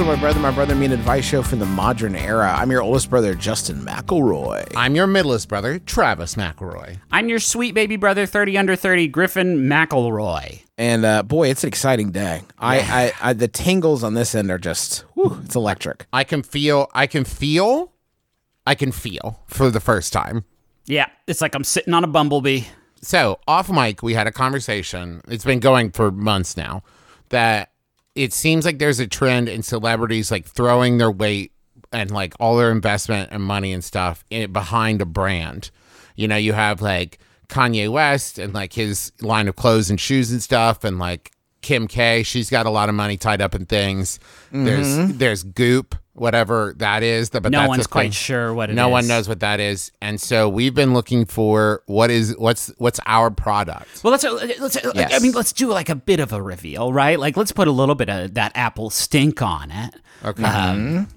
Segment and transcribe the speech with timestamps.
[0.00, 2.54] Welcome to my brother, my brother, me and advice show from the modern era.
[2.56, 4.72] I'm your oldest brother, Justin McElroy.
[4.74, 6.98] I'm your middlest brother, Travis McElroy.
[7.12, 10.62] I'm your sweet baby brother, 30 under 30, Griffin McElroy.
[10.78, 12.42] And uh, boy, it's an exciting day.
[12.58, 16.06] I, I, I, the tingles on this end are just, whew, it's electric.
[16.14, 17.92] I can feel, I can feel,
[18.66, 20.44] I can feel for the first time.
[20.86, 22.62] Yeah, it's like I'm sitting on a bumblebee.
[23.02, 25.20] So, off mic, we had a conversation.
[25.28, 26.84] It's been going for months now
[27.28, 27.69] that
[28.14, 31.52] it seems like there's a trend in celebrities like throwing their weight
[31.92, 35.70] and like all their investment and money and stuff in, behind a brand.
[36.16, 40.30] You know, you have like Kanye West and like his line of clothes and shoes
[40.30, 42.22] and stuff, and like Kim K.
[42.22, 44.18] She's got a lot of money tied up in things.
[44.52, 45.18] There's mm-hmm.
[45.18, 47.30] there's Goop, whatever that is.
[47.30, 50.20] But No that's one's quite sure what it no one knows what that is, and
[50.20, 54.04] so we've been looking for what is what's what's our product.
[54.04, 54.76] Well, let's let's.
[54.84, 57.18] I mean, let's do like a bit of a reveal, right?
[57.18, 59.94] Like, let's put a little bit of that apple stink on it.
[60.24, 60.44] Okay.
[60.44, 61.08] Um,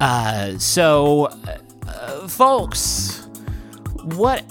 [0.00, 1.26] uh, so,
[1.86, 3.28] uh, folks,
[4.02, 4.44] what?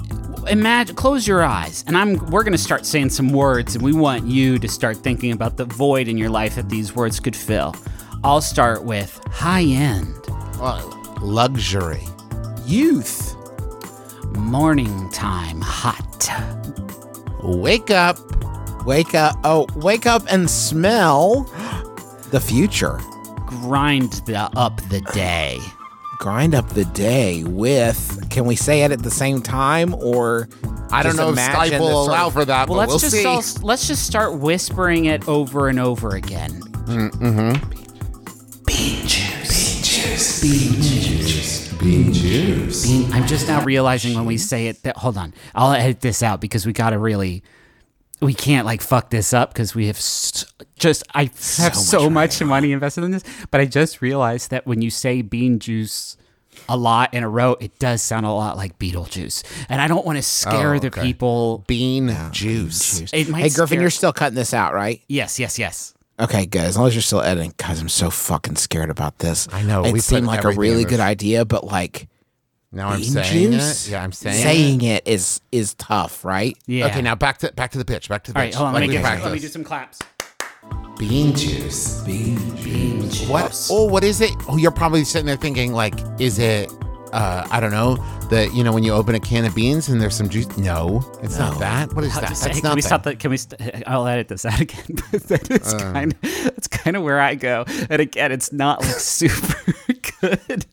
[0.47, 0.95] Imagine.
[0.95, 2.17] Close your eyes, and I'm.
[2.28, 5.66] We're gonna start saying some words, and we want you to start thinking about the
[5.66, 7.75] void in your life that these words could fill.
[8.26, 10.16] I'll start with high end,
[10.59, 12.04] Well, luxury.
[12.66, 13.36] Youth.
[14.36, 16.28] morning time, hot.
[17.44, 18.18] Wake up.
[18.85, 19.35] Wake up.
[19.44, 21.44] Oh, wake up and smell
[22.31, 23.00] the future.
[23.46, 25.59] grind the, up the day.
[26.18, 30.50] Grind up the day with, can we say it at the same time or?
[30.91, 33.16] I don't know if imagine Skype will allow for that, Well, but let's we'll just
[33.16, 33.25] see.
[33.25, 36.62] all, let's just start whispering it over and over again.
[36.85, 37.81] Mm, mm-hmm.
[38.85, 39.81] Bean juice.
[41.79, 43.12] Bean.
[43.13, 46.40] I'm just now realizing when we say it that hold on, I'll edit this out
[46.40, 47.41] because we got to really.
[48.22, 51.35] We can't like fuck this up because we have st- just I have
[51.75, 55.57] so, much, money invested in this, but I just realized that when you say bean
[55.59, 56.16] juice
[56.69, 60.06] a lot in a row, it does sound a lot like Beetlejuice, and I don't
[60.06, 61.02] want to scare Oh, the okay.
[61.02, 61.63] people.
[61.67, 63.02] Bean juice.
[63.13, 65.02] It might Hey, Griffin, scare- you're still cutting this out, right?
[65.07, 65.94] yes, yes, yes.
[66.20, 66.62] Okay, good.
[66.62, 69.48] As long as you're still editing, guys, I'm so fucking scared about this.
[69.52, 71.00] I know, It we seemed like a really good this.
[71.02, 72.08] idea, but like
[72.72, 73.88] Now I'm bean saying juice.
[73.88, 73.92] it.
[73.92, 75.03] Yeah, I'm saying, saying it.
[75.06, 76.58] it is is tough, right?
[76.68, 76.86] Yeah.
[76.88, 78.08] Okay, now back to back to the pitch.
[78.08, 78.56] Back to the All right, pitch.
[78.56, 78.74] hold on.
[78.76, 80.00] Let Like me, we get, let me do some claps.
[80.98, 82.02] bean juice.
[82.03, 83.28] Bean juice.
[83.28, 83.68] What?
[83.70, 84.32] Oh, what is it?
[84.47, 86.72] Oh, you're probably sitting there thinking like, is it?
[87.16, 87.96] Uh, I don't know.
[88.30, 90.58] The you know when you open a can of beans and there's some juice.
[90.58, 91.94] No, it's not that.
[91.94, 92.28] What is that?
[92.30, 92.88] Just- That's can not we that.
[92.88, 93.20] stop that?
[93.20, 93.38] Can we?
[93.38, 94.86] St- I'll edit this out again.
[95.12, 95.80] That is Uh.
[95.94, 97.64] kind of that's kind of where I go.
[97.90, 99.74] And again, it's not like super
[100.22, 100.66] good.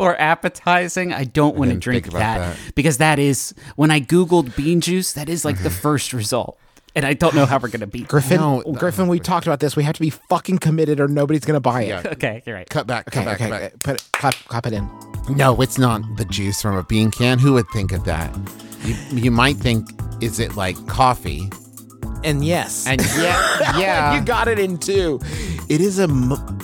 [0.00, 1.12] Or appetizing.
[1.12, 1.80] I don't want to Oh.
[1.80, 2.56] drink that, that.
[2.56, 2.70] Mm-hmm.
[2.74, 5.12] because that is when I googled bean juice.
[5.12, 6.58] That is like the first result,
[6.96, 8.08] and I don't know how we're gonna beat.
[8.08, 9.76] Griffin, No, Griffin, we talked about this.
[9.76, 11.88] We have to be fucking committed, or nobody's gonna buy it.
[11.88, 12.02] Yeah.
[12.12, 12.68] Okay, you're right.
[12.68, 13.06] Cut back.
[13.08, 13.40] Okay, Cut back.
[13.40, 13.82] okay, cut back.
[13.84, 14.90] put it, clap, clap it in.
[15.30, 17.38] No, it's not the juice from a bean can.
[17.38, 18.34] Who would think of that?
[18.84, 19.88] You, you might think,
[20.22, 21.48] is it like coffee?
[22.24, 24.14] And yes, And yeah, yeah.
[24.14, 25.20] you got it in two.
[25.68, 26.06] It is a,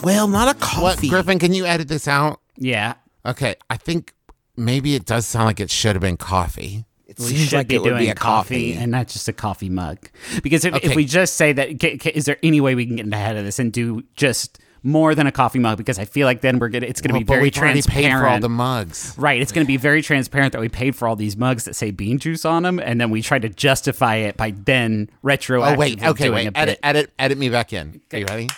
[0.02, 1.08] well, not a what, coffee.
[1.08, 1.38] Griffin?
[1.38, 2.40] Can you edit this out?
[2.56, 2.94] Yeah,
[3.26, 4.14] Okay, I think
[4.56, 6.84] maybe it does sound like it should have been coffee.
[7.06, 8.72] It we seems should like be it would doing be a coffee.
[8.74, 9.98] and not just a coffee mug.
[10.42, 10.88] Because if, Okay.
[10.88, 13.36] if we just say that, ca- ca- is there any way we can get ahead
[13.36, 15.78] of this and do just more than a coffee mug?
[15.78, 18.04] Because I feel like then we're gonna it's gonna Well, be very we've transparent.
[18.04, 19.14] paid for all the mugs.
[19.18, 21.74] Right, it's going to be very transparent that we paid for all these mugs that
[21.76, 25.74] say bean juice on them, and then we try to justify it by then retroactively
[25.74, 26.50] Oh wait, okay, wait.
[26.54, 28.00] Edit, edit, edit me back in.
[28.12, 28.48] Are you ready?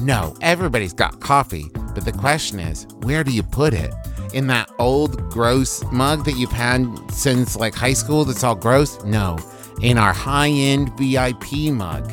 [0.00, 3.92] No, everybody's got coffee, but the question is, where do you put it?
[4.32, 9.02] In that old gross mug that you've had since like high school that's all gross?
[9.04, 9.38] No,
[9.80, 12.10] in our high-end VIP mug.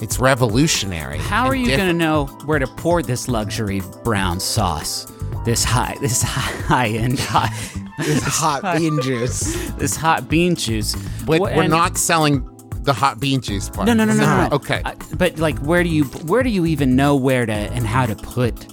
[0.00, 1.18] It's revolutionary.
[1.18, 5.06] How are you going to know where to pour this luxury brown sauce?
[5.44, 7.50] This high, this high end, high,
[7.98, 9.70] It's hot bean juice.
[9.78, 10.96] this hot bean juice.
[11.24, 12.48] But we're not selling
[12.82, 13.86] The hot bean juice part.
[13.86, 14.48] No, no, no, no, no.
[14.48, 14.56] no.
[14.56, 14.82] Okay.
[14.84, 18.06] Uh, but like, where do you where do you even know where to and how
[18.06, 18.64] to put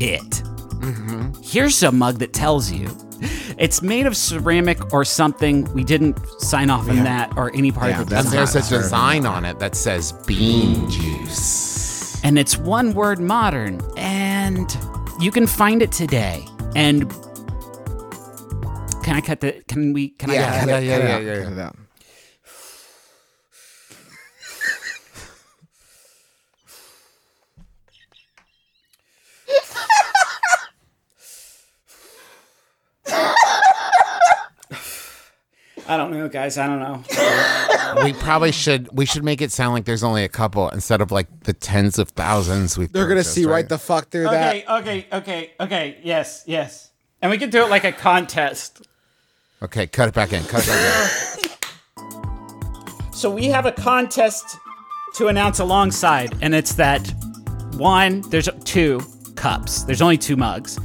[0.00, 0.20] it?
[0.80, 1.40] Mm-hmm.
[1.42, 2.88] Here's a mug that tells you.
[3.58, 5.64] It's made of ceramic or something.
[5.74, 8.52] We didn't sign off on that or any part Yeah, of the that's and design.
[8.54, 12.22] there's a design on it that says bean juice.
[12.22, 14.76] and it's one word modern and
[15.20, 16.44] you can find it today
[16.76, 17.10] and
[19.02, 20.82] can i cut the can we can i Yeah, cut cut it?
[20.82, 21.72] it, yeah, cut it yeah, yeah,
[35.88, 36.58] i don't know guys.
[36.58, 37.02] I don't know.
[38.04, 41.10] We probably should we should make it sound like there's only a couple instead of
[41.10, 44.64] like the tens of thousands we've They're gonna purchased, see right the fuck through okay
[44.66, 44.80] that.
[44.80, 45.98] Okay, okay okay okay.
[46.02, 46.90] Yes yes.
[47.22, 48.86] And we can do it like a contest.
[49.62, 50.44] Okay, cut it back in.
[50.44, 51.44] Cut it back
[51.96, 53.12] in.
[53.12, 54.58] so we have a contest
[55.14, 57.10] to announce alongside and it's that
[57.78, 59.00] one there's two
[59.34, 59.84] cups.
[59.84, 60.78] There's only two mugs.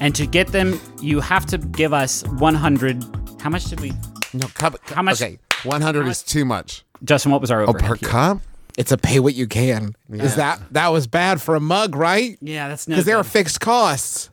[0.00, 3.04] And to get them you have to give us 100
[3.40, 3.92] how much did we
[4.36, 6.84] No, cup, How much- Okay, 100 is too much.
[7.04, 8.08] justin what was our Oh, overhead per here?
[8.08, 8.40] cup?
[8.78, 9.96] It's a pay what you can.
[10.12, 12.36] Is that that was bad for a mug, right?
[12.42, 13.16] yeah that's no Because good.
[13.16, 14.30] were fixed costs.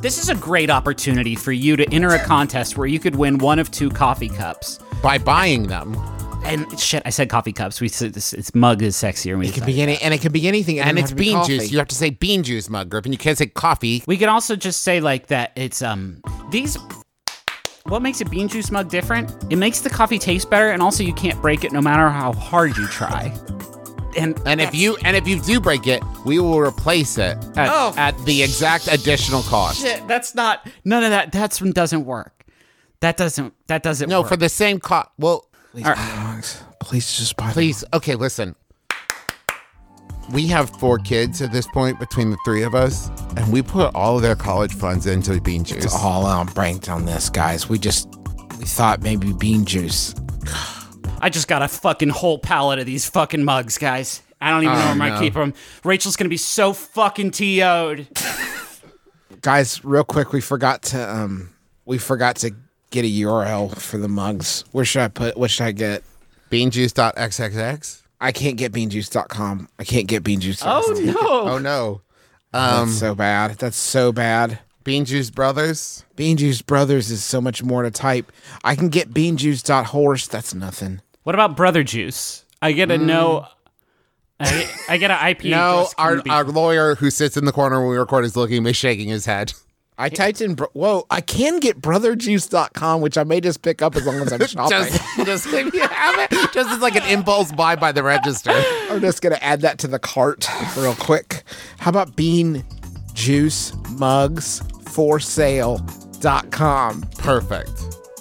[0.00, 3.38] This is a great opportunity for you to enter a contest where you could win
[3.38, 4.78] one of two coffee cups.
[5.02, 5.96] By buying them.
[6.44, 7.80] And shit, I said coffee cups.
[7.80, 8.32] We said this.
[8.32, 9.38] It's mug is sexier.
[9.38, 11.70] We It could be any, and it could be anything, And it's bean juice.
[11.70, 13.12] You have to say bean juice mug, Griffin.
[13.12, 14.02] You can't say coffee.
[14.08, 15.52] We could also just say like that.
[15.54, 16.20] It's um
[16.50, 16.76] these.
[17.86, 19.30] What makes a bean juice mug different?
[19.50, 22.32] It makes the coffee taste better, and also you can't break it no matter how
[22.32, 23.32] hard you try.
[24.16, 27.68] And And if you and if you do break it, we will replace it at,
[27.70, 27.94] Oh.
[27.96, 29.80] at the exact additional cost.
[29.80, 31.32] shit, that's not none of that.
[31.32, 32.44] That's doesn't work.
[33.00, 33.52] That doesn't.
[33.66, 34.08] That doesn't.
[34.08, 34.28] No, work.
[34.28, 35.08] for the same cost.
[35.18, 36.62] Well, Please, buy mugs.
[36.80, 37.52] Please just buy them.
[37.54, 37.84] please.
[37.94, 38.54] Okay, listen.
[40.32, 43.94] We have four kids at this point between the three of us, and we put
[43.94, 45.84] all of their college funds into bean juice.
[45.84, 47.68] It's all um, banked on this, guys.
[47.68, 48.08] We just
[48.58, 50.14] we thought maybe bean juice.
[51.20, 54.22] I just got a fucking whole pallet of these fucking mugs, guys.
[54.40, 55.20] I don't even know where I'm gonna no.
[55.20, 55.52] keep them.
[55.84, 58.08] Rachel's gonna be so fucking TO'd.
[59.42, 61.50] Guys, real quick, we forgot to um
[61.84, 62.52] we forgot to
[62.90, 64.64] get a URL for the mugs.
[64.72, 66.04] Where should I put what should I get?
[66.50, 68.01] Beanjuice.xxx.
[68.22, 69.68] I can't get beanjuice.com.
[69.78, 70.84] I can't get beanjuice.com.
[70.86, 71.50] Oh no!
[71.50, 72.00] Oh no.
[72.54, 73.58] Um, That's so bad.
[73.58, 74.60] That's so bad.
[74.84, 76.04] Bean Juice Brothers.
[76.16, 78.30] Bean Juice Brothers is so much more to type.
[78.64, 80.28] I can get beanjuice.horse.
[80.28, 81.00] That's nothing.
[81.22, 82.44] What about brother juice?
[82.60, 83.46] I get a no.
[84.40, 85.44] I, I get an IP.
[85.44, 88.62] No, our, our lawyer who sits in the corner when we record is looking at
[88.62, 89.52] me shaking his head.
[90.02, 93.94] I typed in, bro- whoa, I can get brotherjuice.com, which I may just pick up
[93.96, 94.70] as long as I'm shopping.
[94.70, 98.50] just, just if you have it, just as like an impulse buy by the register.
[98.90, 100.46] I'm just going to add that to the cart
[100.76, 101.44] real quick.
[101.78, 102.64] How about bean
[103.14, 107.02] juice mugs for sale.com?
[107.18, 107.70] Perfect.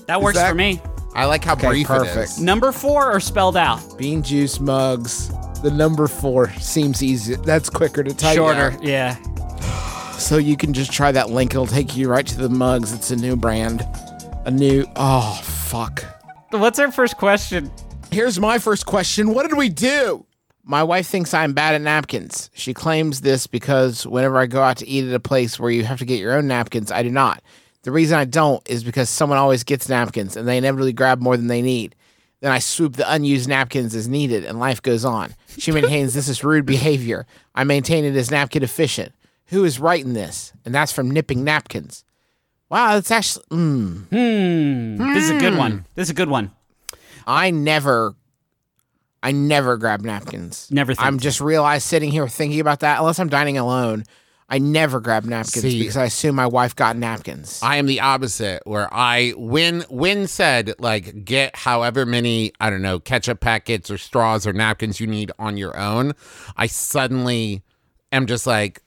[0.07, 0.79] that works that- for me.
[1.13, 2.17] I like how Okay, brief perfect.
[2.31, 2.39] is.
[2.39, 3.97] Number four or spelled out?
[3.97, 5.29] Bean juice mugs.
[5.61, 7.35] The number four seems easy.
[7.35, 8.35] That's quicker to type.
[8.37, 8.71] Shorter.
[8.71, 8.81] out.
[8.83, 9.17] Yeah.
[10.21, 11.51] So you can just try that link.
[11.51, 12.93] It'll take you right to the mugs.
[12.93, 13.85] It's a new brand.
[14.45, 14.85] A new.
[14.95, 16.05] Oh, fuck.
[16.51, 17.71] What's our first question?
[18.11, 20.25] Here's my first question What did we do?
[20.63, 22.51] My wife thinks I'm bad at napkins.
[22.53, 25.83] She claims this because whenever I go out to eat at a place where you
[25.85, 27.41] have to get your own napkins, I do not.
[27.81, 31.35] The reason I don't is because someone always gets napkins and they inevitably grab more
[31.35, 31.95] than they need.
[32.41, 35.33] Then I swoop the unused napkins as needed and life goes on.
[35.57, 37.25] She maintains this is rude behavior.
[37.55, 39.13] I maintain it is napkin efficient.
[39.51, 40.53] Who is writing this?
[40.65, 42.03] And that's from nipping napkins.
[42.69, 43.45] Wow, that's actually.
[43.51, 45.13] Mm.
[45.13, 45.85] This is a good one.
[45.95, 46.51] This is a good one.
[47.27, 48.15] I never,
[49.21, 50.69] I never grab napkins.
[50.71, 51.23] Never think I'm to.
[51.23, 52.99] just realized sitting here thinking about that.
[52.99, 54.05] Unless I'm dining alone,
[54.49, 57.59] I never grab napkins See- because I assume my wife got napkins.
[57.61, 62.81] I am the opposite, where I when when said like get however many I don't
[62.81, 66.13] know ketchup packets or straws or napkins you need on your own,
[66.55, 67.63] I suddenly
[68.13, 68.81] am just like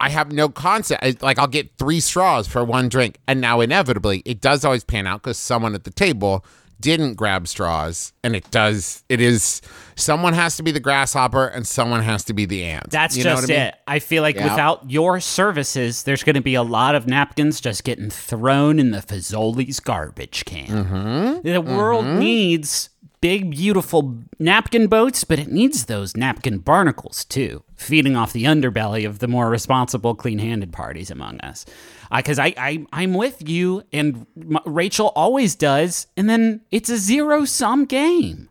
[0.00, 1.22] I have no concept.
[1.22, 5.06] Like I'll get three straws for one drink, and now inevitably it does always pan
[5.06, 6.44] out because someone at the table
[6.80, 9.04] didn't grab straws, and it does.
[9.08, 9.62] It is
[9.94, 12.90] someone has to be the grasshopper and someone has to be the ant.
[12.90, 13.62] That's You know just I mean?
[13.62, 13.74] it.
[13.86, 14.50] I feel like Yeah.
[14.50, 18.90] without your services, there's going to be a lot of napkins just getting thrown in
[18.90, 20.66] the Fazoli's garbage can.
[20.66, 21.48] Mm-hmm.
[21.48, 22.90] The world needs
[23.22, 29.06] big, beautiful napkin boats, but it needs those napkin barnacles too, feeding off the underbelly
[29.06, 31.66] of the more responsible, clean-handed parties among us.
[32.10, 36.90] Uh, because I, I, I'm with you, and M- Rachel always does, and then it's
[36.90, 38.48] a zero-sum game.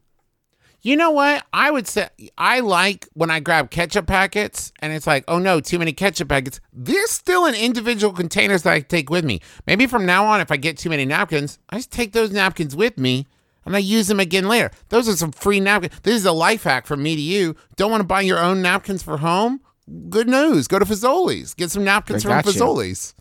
[0.85, 1.45] You know what?
[1.53, 5.61] I would say I like when I grab ketchup packets and it's like, oh no,
[5.61, 6.59] too many ketchup packets.
[6.73, 9.39] They're still in individual containers that I take with me.
[9.65, 12.75] Maybe from now on, if I get too many napkins, I just take those napkins
[12.75, 13.27] with me
[13.65, 14.71] and I use them again later.
[14.89, 15.99] Those are some free napkins.
[16.03, 17.55] This is a life hack from me to you.
[17.75, 19.61] Don't want to buy your own napkins for home?
[20.09, 20.67] Good news.
[20.67, 21.53] Go to Fazoli's.
[21.53, 22.41] Get some napkins They from.
[22.43, 23.13] Fazoli's.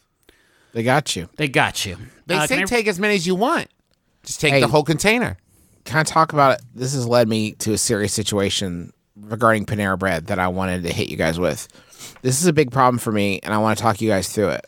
[0.72, 1.28] They got you.
[1.36, 1.96] They got you.
[2.26, 3.68] They Uh, say can I- take as many as you want.
[4.24, 4.60] Just take Hey.
[4.60, 5.36] the whole container.
[5.84, 6.64] Can I talk about it?
[6.74, 10.92] This has led me to a serious situation regarding Panera Bread that I wanted to
[10.92, 11.66] hit you guys with.
[12.22, 14.50] This is a big problem for me, and I want to talk you guys through
[14.50, 14.66] it.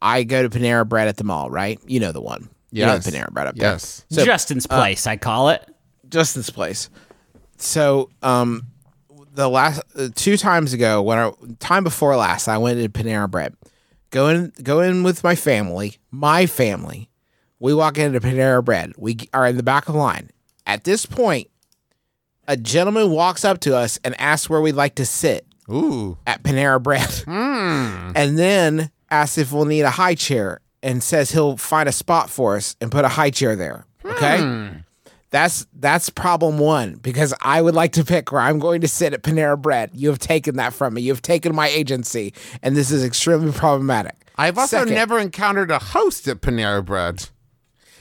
[0.00, 1.78] I go to Panera Bread at the mall, right?
[1.86, 2.48] You know the one.
[2.80, 4.04] You know Panera Bread up Yes.
[4.10, 5.66] So- Justin's place, I call it.
[6.08, 6.90] Justin's place.
[7.56, 8.66] So, um,
[9.32, 13.30] the last uh, two times ago, when I time before last, I went to Panera
[13.30, 13.54] Bread.
[14.10, 17.10] Go in, go in with my family, my family.
[17.58, 18.92] We walk into Panera Bread.
[18.96, 20.30] We are in the back of the line.
[20.66, 21.48] At this point,
[22.46, 26.16] a gentleman walks up to us and asks where we'd like to sit Ooh.
[26.26, 31.56] at Panera Bread, and then asks if we'll need a high chair, and says he'll
[31.56, 33.86] find a spot for us and put a high chair there.
[34.04, 34.38] Okay.
[34.40, 34.68] Hmm.
[35.30, 39.12] That's that's problem one because I would like to pick where I'm going to sit
[39.12, 39.90] at Panera Bread.
[39.92, 41.02] You have taken that from me.
[41.02, 44.14] You have taken my agency, and this is extremely problematic.
[44.36, 47.30] I've also Second- never encountered a host at Panera Bread.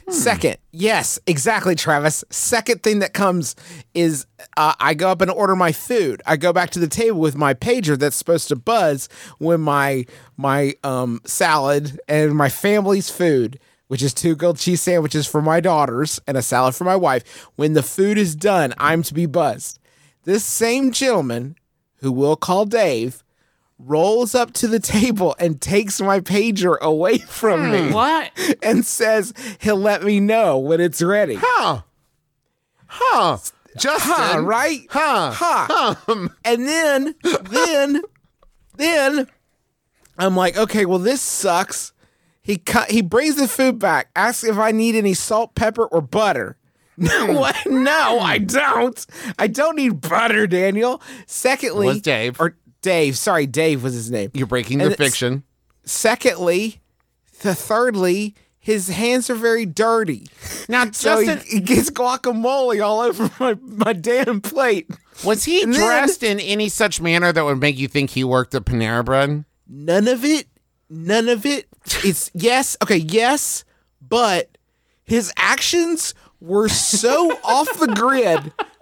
[0.10, 2.24] Second, yes, exactly, Travis.
[2.30, 3.56] Second thing that comes
[3.94, 4.26] is
[4.58, 6.22] uh, I go up and order my food.
[6.26, 10.06] I go back to the table with my pager that's supposed to buzz when my
[10.38, 15.60] my um, salad and my family's food, which is two grilled cheese sandwiches for my
[15.60, 17.48] daughters and a salad for my wife.
[17.56, 19.80] When the food is done, I'm to be buzzed.
[20.24, 21.56] This same gentleman,
[21.98, 23.23] who we'll call Dave,
[23.86, 28.32] rolls up to the table and takes my pager away from hmm, me What?
[28.63, 31.38] and says he'll let me know when it's ready.
[31.40, 31.82] Huh.
[32.88, 33.38] Huh.
[33.78, 34.13] Justin.
[34.13, 34.86] Huh, right?
[34.90, 35.32] Huh.
[35.34, 35.96] Huh.
[36.46, 37.16] And then,
[37.50, 38.02] then,
[38.75, 39.28] then,
[40.18, 41.92] I'm like, okay, well, this sucks.
[42.42, 42.92] He cut.
[42.92, 44.10] He brings the food back.
[44.16, 46.58] Asks if I need any salt, pepper, or butter.
[46.96, 47.34] No, hmm.
[47.34, 47.56] what?
[47.66, 49.04] no, I don't.
[49.40, 51.02] I don't need butter, Daniel.
[51.25, 52.40] Secondly, Was Dave.
[52.40, 53.18] or Dave?
[53.18, 54.30] Sorry, Dave was his name.
[54.36, 55.44] You're breaking And the fiction.
[55.86, 56.82] Secondly,
[57.42, 60.28] the thirdly, his hands are very dirty.
[60.70, 64.90] Now, So he, Justin, he gets guacamole all over my, my damn plate.
[65.25, 68.24] was he and then- dressed in any such manner that would make you think he
[68.24, 69.44] worked at Panera Bread?
[69.68, 70.48] None of it,
[70.90, 71.68] none of it.
[72.04, 73.66] It's yes, okay, yes,
[74.02, 74.58] but
[75.04, 76.13] his actions
[76.44, 78.52] were so off the grid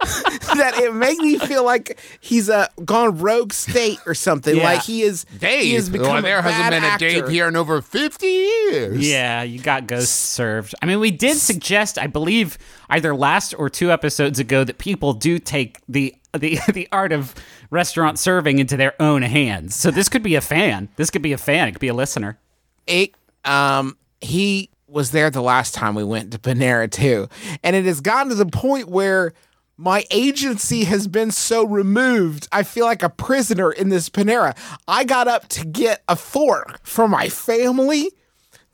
[0.56, 4.56] that it made me feel like he's uh, gone rogue state or something.
[4.56, 4.64] Yeah.
[4.64, 5.62] Like he is Dave.
[5.62, 7.08] He has become well, a there hasn't bad been a actor.
[7.08, 9.08] Dave here in over 50 years.
[9.08, 10.74] Yeah, you got ghost served.
[10.82, 12.58] I mean, we did suggest, I believe,
[12.90, 17.32] either last or two episodes ago, that people do take the the the art of
[17.70, 19.76] restaurant serving into their own hands.
[19.76, 20.88] So this could be a fan.
[20.96, 21.68] This could be a fan.
[21.68, 22.40] It could be a listener.
[22.88, 23.14] it
[23.44, 27.28] um he was there the last time we went to Panera too.
[27.62, 29.32] And it has gotten to the point where
[29.76, 32.46] my agency has been so removed.
[32.52, 34.56] I feel like a prisoner in this Panera.
[34.86, 38.10] I got up to get a fork for my family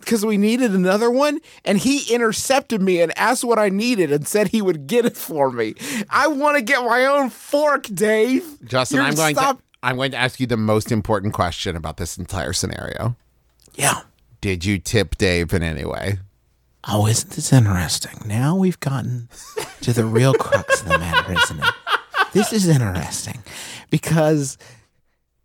[0.00, 4.26] because we needed another one and he intercepted me and asked what I needed and
[4.26, 5.74] said he would get it for me.
[6.10, 8.44] I want to get my own fork, Dave.
[8.64, 9.58] Justin, You're- I'm going stop.
[9.58, 13.16] to I'm going to ask you the most important question about this entire scenario.
[13.76, 14.00] Yeah.
[14.40, 16.18] Did you tip Dave in any way?
[16.86, 18.22] Oh, isn't this interesting?
[18.24, 19.28] Now we've gotten
[19.82, 21.74] to the real crux of the matter, isn't it?
[22.32, 23.42] This is interesting
[23.90, 24.58] because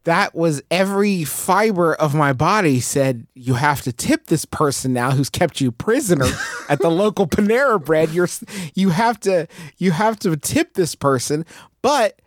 [0.04, 5.12] that was every fiber of my body said you have to tip this person now
[5.12, 6.28] who's kept you prisoner
[6.70, 8.12] at the local Panera Bread.
[8.12, 8.28] You're
[8.76, 9.48] you have to
[9.78, 11.46] you have to tip this person,
[11.82, 12.20] but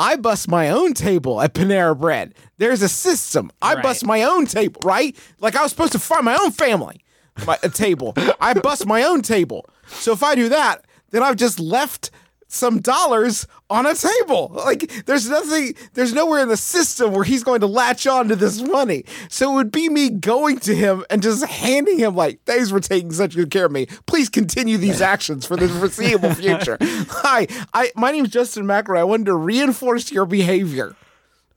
[0.00, 2.34] I bust my own table at Panera Bread.
[2.56, 3.50] There's a system.
[3.60, 3.82] I Right.
[3.82, 5.14] bust my own table, right?
[5.40, 7.04] Like I was supposed to find my own family
[7.46, 8.14] my, a table.
[8.40, 9.68] I bust my own table.
[9.88, 12.10] So if I do that, then I've just left
[12.50, 14.50] some dollars on a table.
[14.52, 18.36] Like there's nothing, there's nowhere in the system where he's going to latch on to
[18.36, 19.04] this money.
[19.28, 22.80] So it would be me going to him and just handing him like, thanks for
[22.80, 23.86] taking such good care of me.
[24.06, 26.76] Please continue these actions for the foreseeable future.
[26.82, 28.98] Hi, I my name's Justin McElroy.
[28.98, 30.96] I wanted to reinforce your behavior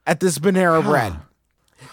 [0.06, 1.16] at this Panera Bread.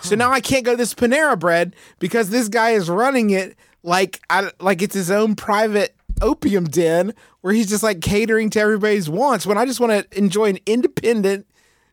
[0.03, 3.57] So now I can't go to this Panera Bread because this guy is running it
[3.83, 8.61] like I, like it's his own private opium den where he's just like catering to
[8.61, 11.47] everybody's wants when I just want to enjoy an independent,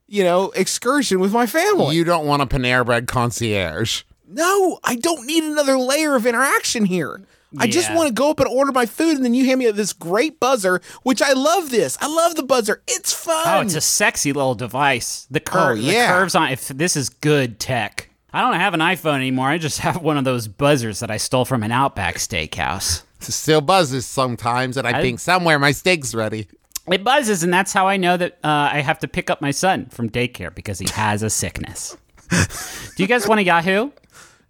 [0.07, 1.95] you know, excursion with my family.
[1.95, 4.03] You don't want a Panera Bread concierge.
[4.27, 7.21] no, I don't need another layer of interaction here.
[7.57, 9.71] I just want to go up and order my food, and then you hand me
[9.71, 11.71] this great buzzer, which I love.
[11.71, 12.83] This I love the buzzer.
[12.87, 13.43] It's fun.
[13.47, 15.25] Oh, it's a sexy little device.
[15.31, 16.07] The, oh, cur- Oh, yeah.
[16.07, 18.09] the curves on if this is good tech.
[18.33, 19.47] I don't have an iPhone anymore.
[19.47, 23.03] I just have one of those buzzers that I stole from an Outback steakhouse.
[23.19, 26.47] Still buzzes sometimes, and I, think somewhere my steak's ready.
[26.91, 29.51] It buzzes, and that's how I know that uh, I have to pick up my
[29.51, 31.97] son from daycare because he has a sickness.
[32.29, 33.91] Do you guys want a Yahoo?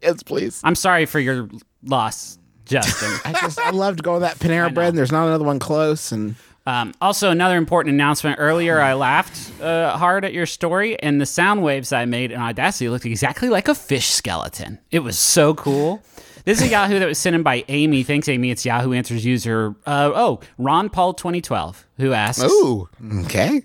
[0.02, 0.62] yes, please.
[0.64, 1.50] I'm sorry for your
[1.84, 3.12] loss, Justin.
[3.26, 4.90] I just I loved going to that Panera Bread.
[4.90, 6.36] And there's not another one close, and
[6.68, 8.38] Um, also, another important announcement.
[8.40, 12.40] Earlier, I laughed uh, hard at your story, and the sound waves I made in
[12.42, 14.80] Audacity looked exactly like a fish skeleton.
[14.92, 16.04] It was so cool.
[16.48, 18.04] This is a Yahoo that was sent in by Amy.
[18.04, 18.52] Thanks, Amy.
[18.52, 19.76] It's Yahoo Answers user.
[19.86, 22.88] Uh, oh, Ron Paul 2012, who asks, Ooh,
[23.26, 23.64] okay.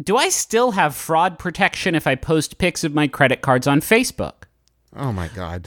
[0.00, 3.80] "Do I still have fraud protection if I post pics of my credit cards on
[3.80, 4.44] Facebook?"
[4.94, 5.66] oh my god.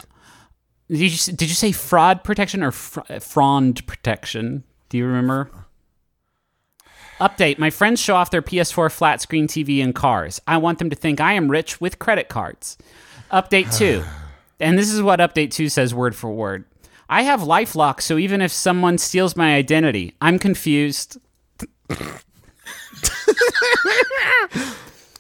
[0.88, 4.64] Did you did you say fraud protection or fr- frond protection?
[4.88, 5.52] Do you remember?
[7.20, 10.40] Update: My friends show off their PS4 flat screen TV in cars.
[10.48, 12.78] I want them to think I am rich with credit cards.
[13.30, 14.06] Update two,
[14.60, 16.66] and this is what Update two says word for word.
[17.08, 21.18] I have LifeLock, so even if someone steals my identity, I'm confused.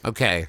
[0.05, 0.47] Okay.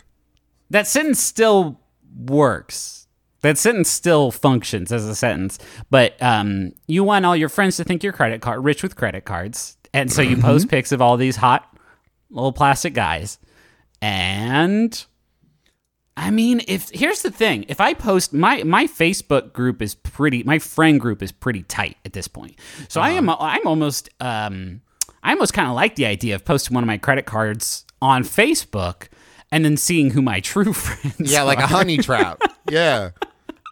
[0.71, 1.81] That sentence still
[2.15, 3.07] works.
[3.41, 7.85] That sentence still functions as a sentence, but um, you want all your friends to
[7.85, 11.17] think you're credit card rich with credit cards, and so you post pics of all
[11.17, 11.79] these hot
[12.31, 13.39] little plastic guys.
[14.03, 15.05] And
[16.17, 20.43] I mean, if here's the thing, if I post my my Facebook group is pretty,
[20.45, 22.59] my friend group is pretty tight at this point.
[22.89, 24.81] So I am I'm almost um
[25.23, 28.23] I almost kind of like the idea of posting one of my credit cards on
[28.23, 29.09] Facebook
[29.53, 32.41] and then seeing who my true friends Yeah, like a honey trap.
[32.71, 33.11] yeah.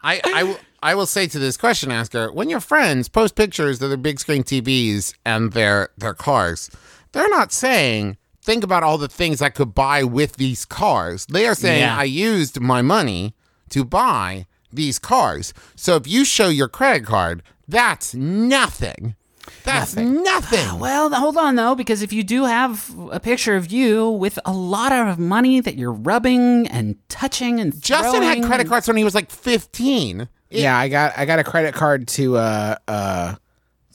[0.03, 3.81] I, I, w- I will say to this question asker, when your friends post pictures
[3.81, 6.69] of their big screen TVs and their their cars,
[7.11, 11.25] they're not saying think about all the things I could buy with these cars.
[11.25, 11.97] They are saying Yeah.
[11.97, 13.33] I used my money
[13.69, 15.53] to buy these cars.
[15.75, 19.15] So if you show your credit card, that's nothing.
[19.63, 20.79] That's nothing.
[20.85, 24.51] Well, hold on though, because if you do have a picture of you with a
[24.53, 29.03] lot of money that you're rubbing and touching and Justin had credit cards when he
[29.03, 30.27] was like 15.
[30.51, 33.35] yeah, I got I got a credit card to uh uh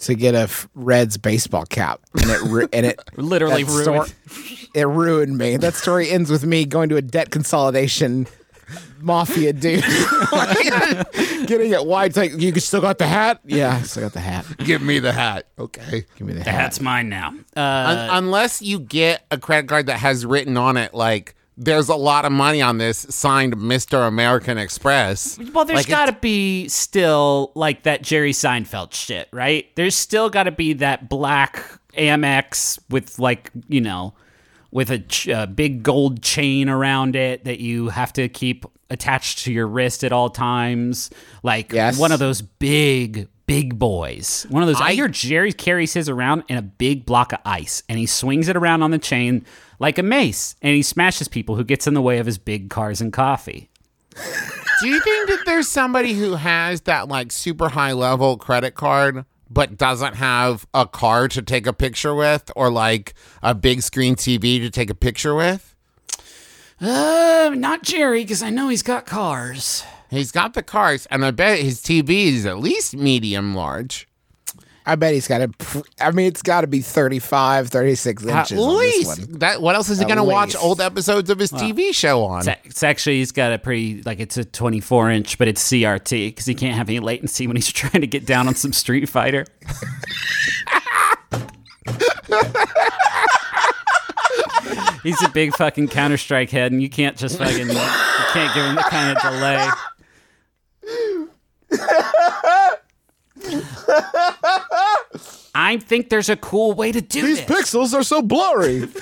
[0.01, 4.09] to get a Reds baseball cap, and it ru- and it Literally ruined.
[4.09, 5.57] sto- it ruined me.
[5.57, 8.27] That story ends with me going to a debt consolidation
[9.01, 9.83] mafia dude,
[11.47, 12.11] getting it wide.
[12.11, 13.41] It's like you still got the hat?
[13.45, 14.47] Yeah, I still got the hat.
[14.59, 15.47] Give me the hat.
[15.59, 16.05] Okay.
[16.17, 16.57] Give me the hat.
[16.57, 17.35] That's mine now.
[17.57, 17.61] Uh,
[18.11, 21.95] Un- unless you get a credit card that has written on it like there's a
[21.95, 24.09] lot of money on this signed Mr.
[24.09, 25.39] American Express.
[25.53, 29.67] well, there's Like, got to be still like that Jerry Seinfeld shit, right?
[29.77, 31.63] There's still got to be that black
[31.99, 34.15] Amex with like you know,
[34.71, 39.41] with a ch- uh, big gold chain around it that you have to keep attached
[39.41, 41.11] to your wrist at all times.
[41.43, 41.99] Like Yes.
[41.99, 43.29] one of those big.
[43.47, 44.47] Big boys.
[44.49, 44.81] One of those.
[44.81, 48.07] I, I- hear Jerry carries his around in a big block of ice and he
[48.07, 49.45] swings it around on the chain
[49.81, 52.71] like a mace and he smashes people who gets in the way of his big
[52.71, 53.69] cars and coffee.
[54.15, 59.25] Do you think that there's somebody who has that like super high level credit card
[59.49, 64.15] but doesn't have a car to take a picture with or like a big screen
[64.15, 65.75] TV to take a picture with?
[66.81, 69.83] Uh, not Jerry, because I know he's got cars.
[70.09, 74.09] He's got the cars and I bet his TV is at least medium large.
[74.87, 75.49] I bet he's got a.
[75.49, 78.59] pr- I mean, it's got to be 35, 36 At inches.
[78.59, 79.39] on this least one.
[79.41, 79.63] that.
[79.63, 82.49] What else is he going to watch old episodes of his TV show on?
[82.49, 86.29] It's, it's actually he's got a pretty like it's a 24 inch, but it's CRT
[86.29, 89.09] because he can't have any latency when he's trying to get down on some Street
[89.09, 89.45] Fighter.
[95.03, 97.75] he's a big fucking Counter Strike head, and you can't just fucking you
[98.33, 99.69] can't give him the kind of delay.
[105.55, 107.75] I think there's a cool way to do These this.
[107.75, 108.89] pixels are so blurry.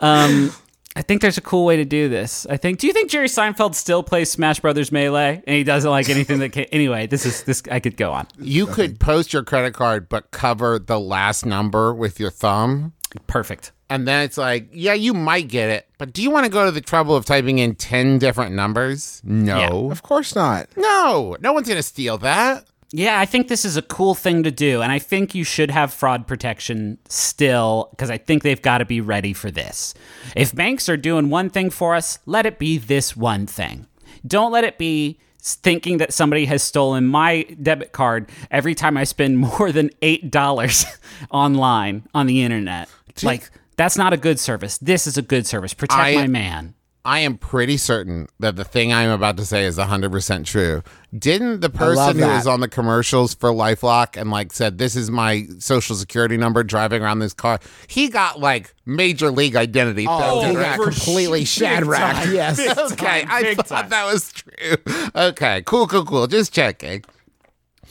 [0.00, 0.52] Um,
[0.96, 2.46] I think there's a cool way to do this.
[2.46, 2.78] I think.
[2.78, 6.40] Do you think Jerry Seinfeld still plays Smash Brothers Melee and he doesn't like anything
[6.40, 6.52] that?
[6.52, 7.62] Can, anyway, this is this.
[7.70, 8.26] I could go on.
[8.38, 12.92] You could post your credit card, but cover the last number with your thumb.
[13.26, 13.72] Perfect.
[13.94, 16.64] And then it's like, yeah, you might get it, but do you want to go
[16.64, 19.22] to the trouble of typing in 10 different numbers?
[19.22, 19.88] No.
[19.92, 20.66] of course not.
[20.76, 21.36] No.
[21.40, 22.66] No one's going to steal that.
[22.90, 25.70] Yeah, I think this is a cool thing to do, and I think you should
[25.70, 29.94] have fraud protection still because I think they've got to be ready for this.
[30.34, 33.86] If banks are doing one thing for us, let it be this one thing.
[34.26, 39.04] Don't let it be thinking that somebody has stolen my debit card every time I
[39.04, 40.98] spend more than $8
[41.30, 42.88] online on the internet.
[43.22, 44.78] Like, that's not a good service.
[44.78, 45.74] This is a good service.
[45.74, 46.74] Protect I- my man.
[47.06, 50.82] I am pretty certain that the thing I'm about to say is 100% true.
[51.14, 55.10] Didn't the person who was on the commercials for Lifelock and like said, This is
[55.10, 57.60] my social security number driving around this car?
[57.88, 60.50] He got like major league identity Oh, theft.
[60.52, 60.78] he right?
[60.78, 62.26] got completely shadracked.
[62.32, 62.58] Yes.
[62.92, 63.88] Okay, I thought time.
[63.90, 64.76] that was true.
[65.14, 66.26] Okay, cool, cool, cool.
[66.26, 67.04] Just checking.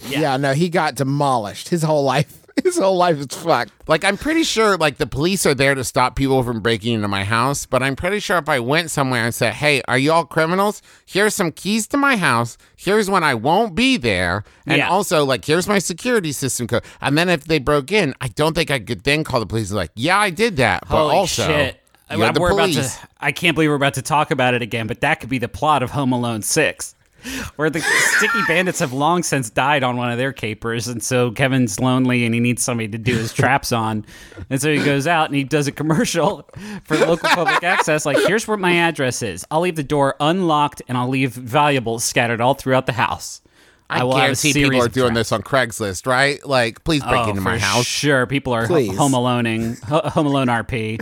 [0.08, 0.38] Yeah.
[0.38, 1.70] no, he got demolished.
[1.70, 2.43] His whole life.
[2.64, 3.72] His whole life is fucked.
[3.88, 7.08] Like, I'm pretty sure, like, the police are there to stop people from breaking into
[7.08, 10.12] my house, but I'm pretty sure if I went somewhere and said, hey, are you
[10.12, 10.82] all criminals?
[11.06, 12.58] Here's some keys to my house.
[12.76, 14.44] Here's when I won't be there.
[14.68, 14.90] And Yeah.
[14.90, 16.84] also, like, here's my security system code.
[17.02, 19.72] And then if they broke in, I don't think I could then call the police
[19.72, 20.84] like, yeah, I did that.
[20.88, 21.82] But Holy also, shit.
[22.12, 22.98] you're the we're about police.
[22.98, 25.40] to, I can't believe we're about to talk about it again, but that could be
[25.40, 26.94] the plot of Home Alone 6.
[27.56, 31.32] Where the sticky bandits have long since died on one of their capers, and so
[31.32, 34.06] Kevin's lonely and he needs somebody to do his traps on.
[34.50, 36.50] And so he goes out and he does a commercial
[36.84, 38.06] for local public access.
[38.06, 39.46] Like, here's where my address is.
[39.50, 43.42] I'll leave the door unlocked and I'll leave valuables scattered all throughout the house.
[43.90, 45.30] I, will have a guarantee series people are doing traps.
[45.30, 46.44] this on Craigslist, right?
[46.46, 47.86] Like, please break Oh, into my house.
[47.86, 48.98] Sure, people are Please.
[48.98, 51.00] home aloneing, home alone RP.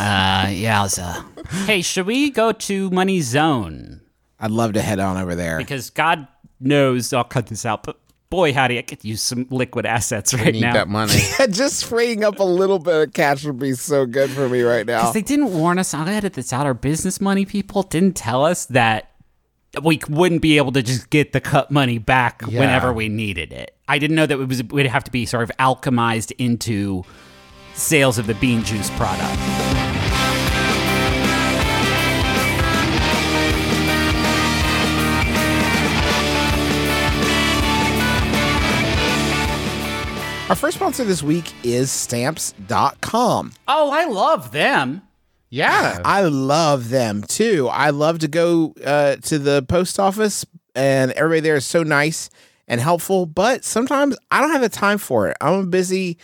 [0.00, 1.24] Uh, yowza.
[1.66, 4.00] Hey, should we go to Money Zone?
[4.42, 5.56] I'd love to head on over there.
[5.56, 6.26] Because God
[6.60, 10.52] knows I'll cut this out, but boy, howdy, I could use some liquid assets right
[10.52, 10.72] Need now.
[10.72, 11.20] that money.
[11.50, 14.84] Just freeing up a little bit of cash would be so good for me right
[14.84, 15.00] now.
[15.00, 15.94] Because they didn't warn us.
[15.94, 16.66] I'll edit this out.
[16.66, 19.10] Our business money people didn't tell us that
[19.82, 23.76] we wouldn't be able to just get the cut money back whenever we needed it.
[23.86, 27.04] I didn't know that it was would have to be sort of alchemized into
[27.74, 29.91] sales of the bean juice product.
[40.48, 43.52] Our first sponsor this week is stamps.com.
[43.68, 45.02] Oh, I love them.
[45.48, 46.00] Yeah.
[46.04, 47.68] I love them too.
[47.70, 52.28] I love to go uh, to the post office, and everybody there is so nice
[52.68, 53.24] and helpful.
[53.24, 55.36] But sometimes I don't have the time for it.
[55.40, 56.18] I'm a busy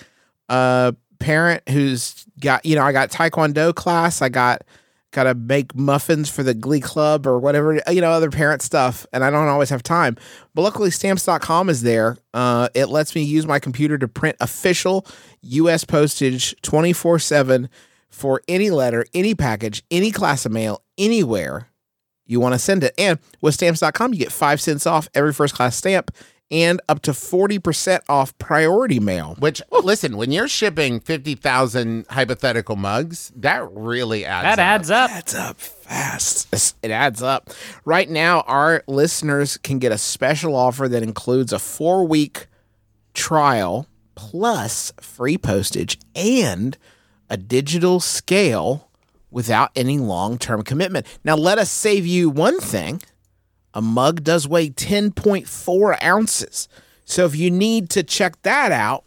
[0.48, 4.20] uh, parent who's got you know I got taekwondo class.
[4.20, 4.62] I got
[5.10, 9.06] got to make muffins for the glee club or whatever you know other parent stuff
[9.12, 10.16] and i don't always have time.
[10.54, 12.18] But luckily stamps.com is there.
[12.34, 15.06] Uh, it lets me use my computer to print official
[15.42, 17.68] us postage 24-7
[18.10, 21.68] for any letter any package any class of mail anywhere
[22.26, 22.94] you want to send it.
[22.98, 26.10] And with stamps.com you get 5 cents off every first class stamp
[26.50, 32.76] and up to 40% off priority mail Which listen, when you're shipping fifty thousand hypothetical
[32.76, 34.56] mugs, that really adds.
[34.56, 34.64] That up.
[34.64, 35.10] adds up.
[35.10, 36.76] adds up fast.
[36.82, 37.50] It adds up.
[37.84, 42.46] Right now, our listeners can get a special offer that includes a four week
[43.14, 46.76] trial plus free postage and
[47.30, 48.88] a digital scale
[49.30, 51.06] without any long term commitment.
[51.24, 53.02] Now, let us save you one thing
[53.78, 56.68] a mug does weigh 10.4 ounces.
[57.04, 59.04] So if you need to check that out,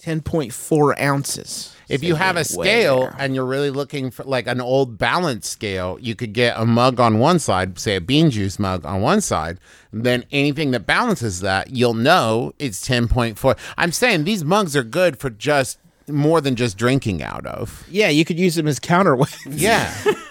[0.00, 1.74] 10.4 ounces.
[1.88, 3.16] If you have a scale there.
[3.18, 7.00] and you're really looking for like an old balance scale, you could get a mug
[7.00, 9.58] on one side, say a bean juice mug on one side.
[9.92, 13.58] Then anything that balances that, you'll know it's 10.4.
[13.76, 17.84] I'm saying these mugs are good for just more than just drinking out of.
[17.90, 19.36] Yeah, you could use them as counterweight.
[19.48, 19.92] Yeah.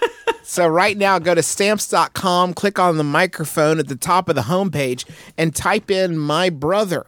[0.50, 4.42] So right now, go to stamps.com, click on the microphone at the top of the
[4.42, 5.08] homepage,
[5.38, 7.06] and type in my brother.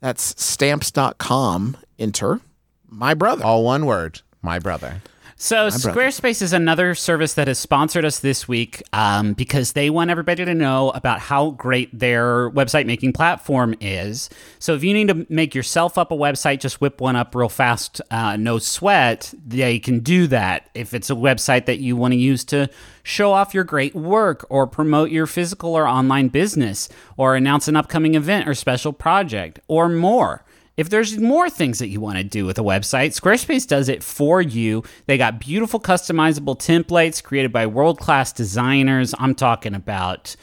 [0.00, 1.76] That's stamps.com.
[1.98, 2.40] Enter
[2.88, 3.44] my brother.
[3.44, 4.22] All one word.
[4.40, 5.02] My brother.
[5.42, 5.68] So.
[5.68, 10.44] Squarespace is another service that has sponsored us this week um, because they want everybody
[10.44, 14.28] to know about how great their website making platform is.
[14.58, 17.48] So if you need to make yourself up a website, just whip one up real
[17.48, 19.32] fast, uh, no sweat.
[19.46, 20.68] They can do that.
[20.74, 22.68] If it's a website that you want to use to
[23.02, 27.76] show off your great work or promote your physical or online business or announce an
[27.76, 30.44] upcoming event or special project or more.
[30.80, 34.02] If there's more things that you want to do with a website, Squarespace does it
[34.02, 34.82] for you.
[35.04, 39.14] They got beautiful customizable templates created by world class designers.
[39.18, 40.36] I'm talking about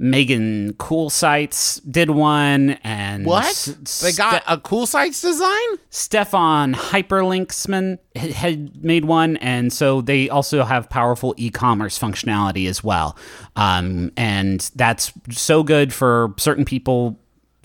[0.00, 3.76] Megan Cool Sites did one, and What?
[4.02, 5.78] They got a cool sites design?
[5.90, 13.16] Stefan Hyperlinksman had made one, and so they also have powerful e-commerce functionality as well.
[13.54, 17.14] Um, and that's so good for certain people's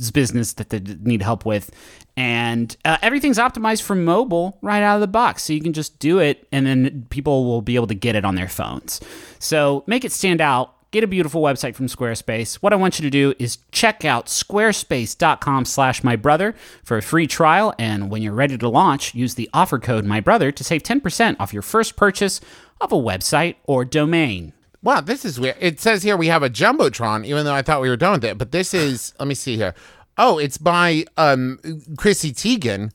[0.09, 1.69] business that they need help with.
[2.17, 5.99] And uh, everything's optimized for mobile right out of the box, so you can just
[5.99, 8.99] do it, and then people will be able to get it on their phones.
[9.39, 12.55] So make it stand out get a beautiful website from Squarespace.
[12.55, 17.01] What I want you to do is check out squarespace.com slash my brother for a
[17.01, 17.73] free trial.
[17.79, 21.37] And when you're ready to launch, use the offer code my brother to save 10%
[21.39, 22.41] off your first purchase
[22.81, 24.53] of a website or domain.
[24.83, 25.57] Wow, this is weird.
[25.59, 28.23] It says here we have a jumbotron, even though I thought we were done with
[28.25, 28.37] it.
[28.37, 29.73] But this is let me see here.
[30.17, 31.59] Oh, it's by um
[31.97, 32.91] Chrissy Teigen.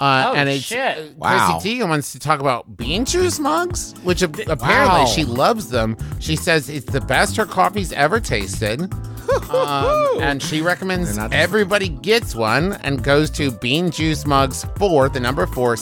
[0.00, 1.16] Uh, Oh, and it's shit.
[1.16, 1.58] Wow.
[1.58, 5.06] Chrissy Teigen wants to talk about bean juice mugs, which ap- apparently Wow.
[5.06, 5.96] she loves them.
[6.20, 8.80] She says it's the best her coffee's ever tasted.
[9.50, 15.08] um, and she recommends not- everybody gets one and goes to bean juice mugs for
[15.08, 15.76] the number four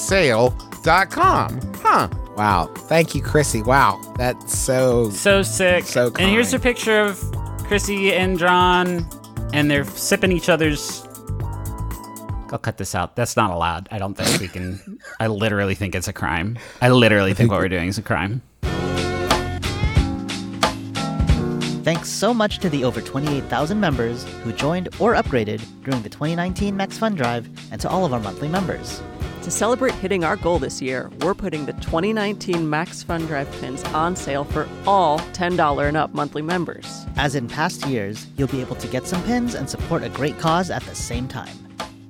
[0.86, 1.60] sale.com.
[1.82, 2.08] Huh.
[2.36, 2.66] Wow.
[2.88, 3.62] Thank you, Chrissy.
[3.62, 4.00] Wow.
[4.16, 5.10] That's so.
[5.10, 5.84] So sick.
[5.84, 7.20] So and here's a picture of
[7.64, 9.08] Chrissy and John,
[9.52, 11.04] and they're sipping each other's.
[12.52, 13.16] I'll cut this out.
[13.16, 13.88] That's not allowed.
[13.90, 15.00] I don't think we can.
[15.18, 16.56] I literally think it's a crime.
[16.80, 18.40] I literally think what we're doing is a crime.
[21.86, 26.76] Thanks so much to the over 28,000 members who joined or upgraded during the 2019
[26.76, 29.00] MaxFun Drive and to all of our monthly members.
[29.44, 34.16] To celebrate hitting our goal this year, we're putting the 2019 MaxFun Drive pins on
[34.16, 37.06] sale for all $10 and up monthly members.
[37.14, 40.36] As in past years, you'll be able to get some pins and support a great
[40.40, 41.56] cause at the same time.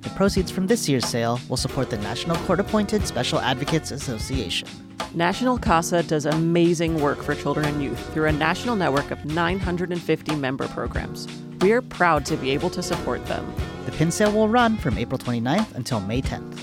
[0.01, 4.86] The proceeds from this year's sale will support the National Court Appointed Special Advocates Association.
[5.17, 10.35] National CASA does amazing work for children and youth through a national network of 950
[10.35, 11.27] member programs.
[11.59, 13.51] We're proud to be able to support them.
[13.87, 16.59] The pin sale will run from April 29th until May 10th.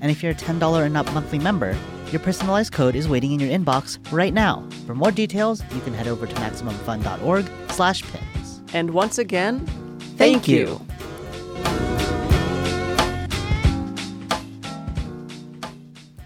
[0.00, 1.76] And if you're a $10 and up monthly member,
[2.10, 4.68] your personalized code is waiting in your inbox right now.
[4.84, 8.62] For more details, you can head over to MaximumFun.org slash pins.
[8.74, 9.64] And once again,
[10.16, 10.84] Thank you.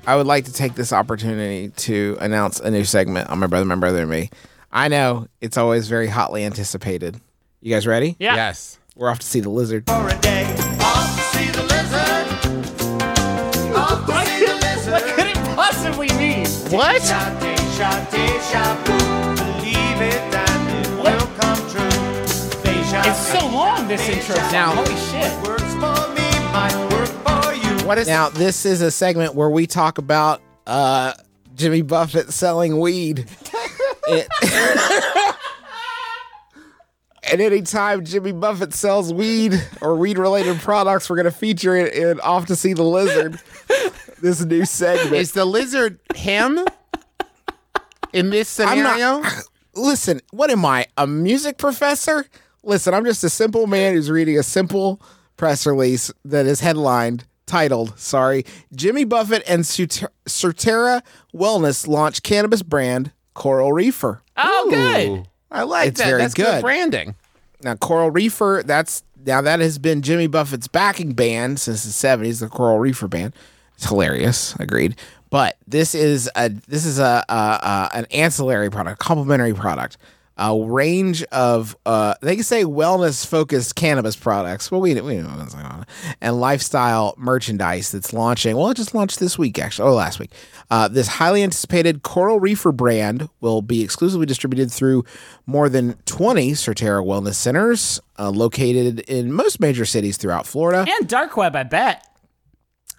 [0.07, 3.65] I would like to take this opportunity to announce a new segment on My Brother,
[3.65, 4.31] My Brother, and Me.
[4.71, 7.21] I know it's always very hotly anticipated.
[7.61, 8.15] You guys ready?
[8.21, 8.37] Yeah.
[8.37, 8.79] Yes.
[8.95, 9.87] We're off to see the lizard.
[9.87, 10.45] For a day,
[10.81, 12.27] off to see the lizard.
[13.77, 15.03] Off to see the lizard.
[15.17, 16.47] could it possibly mean?
[16.71, 17.03] What?
[17.03, 19.43] Shot, day, shot, day, shot, boo.
[19.43, 22.63] Believe it and it will come true.
[22.63, 24.37] Day, shot, It's so long, this intro.
[24.53, 25.33] Now- Holy shit.
[27.87, 31.13] What is Now, this is a segment where we talk about uh,
[31.55, 33.27] Jimmy Buffett selling weed.
[34.09, 34.29] It-
[37.33, 41.93] and anytime Jimmy Buffett sells weed or weed related products, we're going to feature it
[41.93, 43.41] in Off to See the Lizard.
[44.23, 45.17] this new segment.
[45.17, 46.61] Is the lizard him
[48.13, 49.23] in this I'm not- scenario?
[49.75, 52.27] Listen, what am I, a music professor?
[52.63, 55.01] Listen, I'm just a simple man who's reading a simple
[55.37, 61.03] press release that is headlined, titled, sorry, Jimmy Buffett and Surterra
[61.35, 64.23] Wellness launch cannabis brand Coral Reefer.
[64.37, 65.29] Oh, good.
[65.51, 66.07] I like It's that.
[66.07, 66.45] very That's good.
[66.47, 66.63] good.
[66.63, 67.15] branding.
[67.63, 72.41] Now, Coral Reefer, that's now that has been Jimmy Buffett's backing band since the '70s.
[72.41, 73.35] The Coral Reefer band.
[73.75, 74.55] It's hilarious.
[74.57, 74.97] Agreed.
[75.31, 79.97] But this is a this is a, a, a an ancillary product, a complementary product,
[80.39, 84.71] a range of uh, they can say wellness focused cannabis products.
[84.71, 85.87] Well, we we know what's going on,
[86.21, 88.57] and lifestyle merchandise that's launching.
[88.57, 89.89] Well, it just launched this week actually.
[89.89, 90.31] or last week.
[90.71, 95.05] Uh, this highly anticipated Coral Reefer brand will be exclusively distributed through
[95.47, 101.09] more than 20 Surterra Wellness Centers uh, located in most major cities throughout Florida And
[101.09, 102.05] dark web, I bet.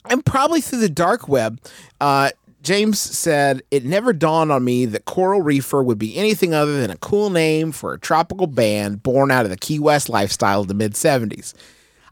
[0.10, 1.60] and probably through the dark web.
[2.00, 2.30] Uh,
[2.64, 6.90] James said, It never dawned on me that Coral Reefer would be anything other than
[6.90, 10.68] a cool name for a tropical band born out of the Key West lifestyle of
[10.68, 11.54] the mid 70s.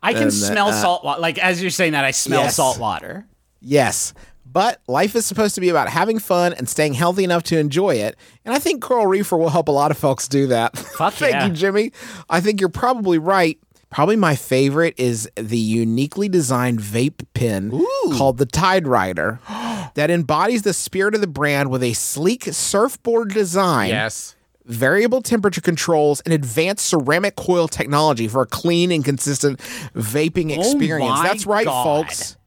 [0.04, 1.20] I can And, smell uh, salt water.
[1.20, 2.56] Like, as you're saying that, I smell Yes.
[2.56, 3.26] salt water.
[3.60, 4.14] Yes.
[4.46, 7.96] But life is supposed to be about having fun and staying healthy enough to enjoy
[7.96, 8.16] it.
[8.46, 10.78] And I think Coral Reefer will help a lot of folks do that.
[10.78, 11.48] Fuck Thank yeah.
[11.48, 11.92] you, Jimmy.
[12.30, 13.58] I think you're probably right.
[13.90, 17.72] Probably my favorite is the uniquely designed vape pen
[18.14, 19.40] called the Tide Rider
[19.96, 24.36] that embodies the spirit of the brand with a sleek surfboard design Yes.
[24.66, 29.60] variable temperature controls, and advanced ceramic coil technology for a clean and consistent
[29.96, 31.20] vaping experience.
[31.20, 31.84] Oh That's right, God.
[31.84, 32.38] folks.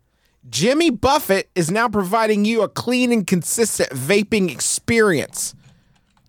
[0.50, 5.54] Jimmy Buffett is now providing you a clean and consistent vaping experience.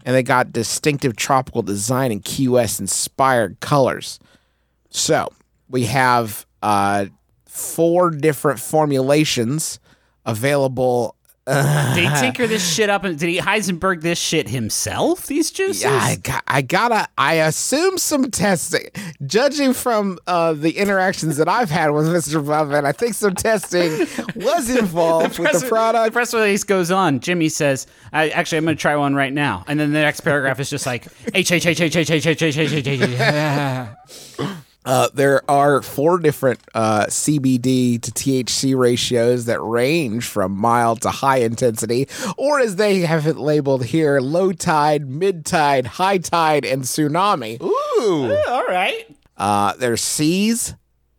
[0.05, 4.19] And they got distinctive tropical design and West inspired colors.
[4.89, 5.29] So
[5.69, 7.05] we have uh,
[7.45, 9.79] four different formulations
[10.31, 11.15] available
[11.47, 13.03] did he tinker this shit up?
[13.03, 15.25] And did he Heisenberg this shit himself?
[15.25, 15.81] These juices?
[15.81, 17.07] Yeah, I, got, I gotta.
[17.17, 18.85] I assume some testing.
[19.25, 22.45] Judging from uh, the interactions that I've had with Mr.
[22.45, 26.13] Buffett, I think some testing was involved with the The product.
[26.13, 27.19] press release goes on.
[27.19, 30.19] Jimmy says, I, "Actually, I'm going to try one right now." And then the next
[30.21, 33.01] paragraph is just like H H H H H H H H H H H
[33.01, 34.59] H.
[34.85, 41.09] Uh, there are four different uh, CBD to THC ratios that range from mild to
[41.09, 46.65] high intensity, or as they have it labeled here, low tide, mid tide, high tide,
[46.65, 47.61] and tsunami.
[47.61, 48.33] Ooh.
[48.47, 49.05] All right.
[49.37, 50.75] Uh, there's Seas,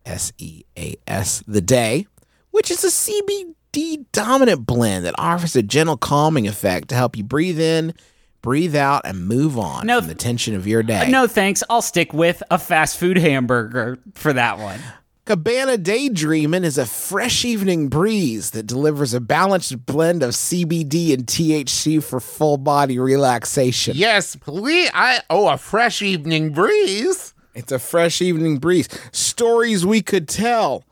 [0.06, 2.06] S E A S, the day,
[2.50, 7.22] which is a CBD dominant blend that offers a gentle calming effect to help you
[7.24, 7.94] breathe in,
[8.42, 11.11] breathe out, and move on No, from the tension of your day.
[11.11, 11.62] No thanks.
[11.68, 14.81] I'll stick with a fast food hamburger for that one.
[15.26, 21.24] Cabana Daydreamin' is a fresh evening breeze that delivers a balanced blend of CBD and
[21.24, 23.96] THC for full body relaxation.
[23.96, 24.90] Yes, please.
[24.92, 27.33] I oh, a fresh evening breeze.
[27.55, 28.88] It's a fresh evening breeze.
[29.12, 30.85] Stories we could tell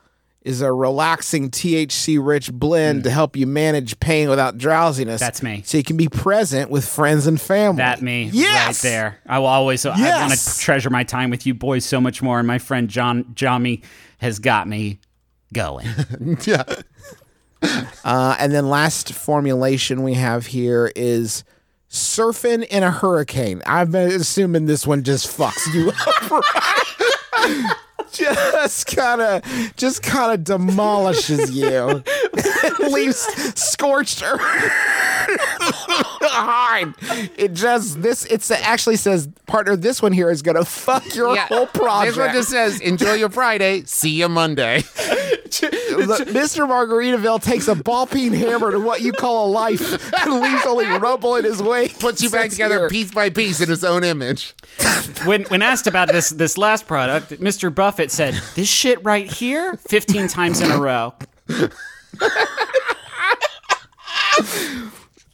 [0.48, 5.20] is a relaxing THC rich blend to help you manage pain without drowsiness.
[5.20, 5.62] That's me.
[5.66, 7.76] So you can be present with friends and family.
[7.76, 8.66] That me Yes!
[8.82, 9.18] right there.
[9.26, 9.84] I will always.
[9.84, 9.98] yes.
[10.00, 12.38] I want to treasure my time with you boys so much more.
[12.38, 13.82] And my friend John Johnny
[14.18, 15.00] has got me
[15.52, 15.86] going.
[16.46, 16.64] Yeah.
[18.04, 21.42] Uh, and then last formulation we have here is
[21.90, 23.62] surfing in a hurricane.
[23.66, 26.44] I've been assuming this one just fucks you up.
[28.20, 28.52] right?
[28.52, 32.02] just kind of, just kind of demolishes you,
[32.90, 33.18] leaves
[33.60, 34.40] scorched earth
[36.20, 36.94] behind.
[37.36, 38.24] It just this.
[38.26, 39.76] It's it actually says partner.
[39.76, 42.16] This one here is gonna fuck your whole project.
[42.16, 43.82] This one just says, "Enjoy your Friday.
[43.84, 44.84] See you Monday."
[45.98, 46.68] Look, Mr.
[46.68, 50.84] Margaritaville takes a ball peen hammer to what you call a life and leaves only
[50.86, 51.98] rubble in his wake.
[51.98, 52.88] Puts you back together here.
[52.88, 54.54] piece by piece in his own image.
[55.24, 57.74] when when asked about this this last product, Mr.
[57.98, 61.14] Buffett said, "This shit right here, 15 times in a row."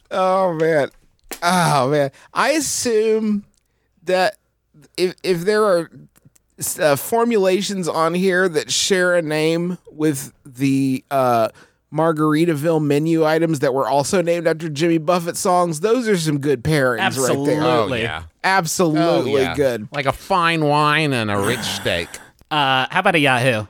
[0.09, 0.89] Oh man,
[1.43, 2.11] oh man.
[2.33, 3.45] I assume
[4.03, 4.37] that
[4.97, 5.91] if if there are
[6.79, 11.49] uh, formulations on here that share a name with the uh,
[11.93, 16.63] Margaritaville menu items that were also named after Jimmy Buffett songs, those are some good
[16.63, 17.53] pairings Absolutely.
[17.55, 17.63] right there.
[17.63, 18.23] Oh yeah.
[18.43, 19.55] Absolutely Oh, yeah.
[19.55, 19.87] good.
[19.91, 22.09] Like a fine wine and a rich steak.
[22.51, 23.65] Uh, how about a Yahoo?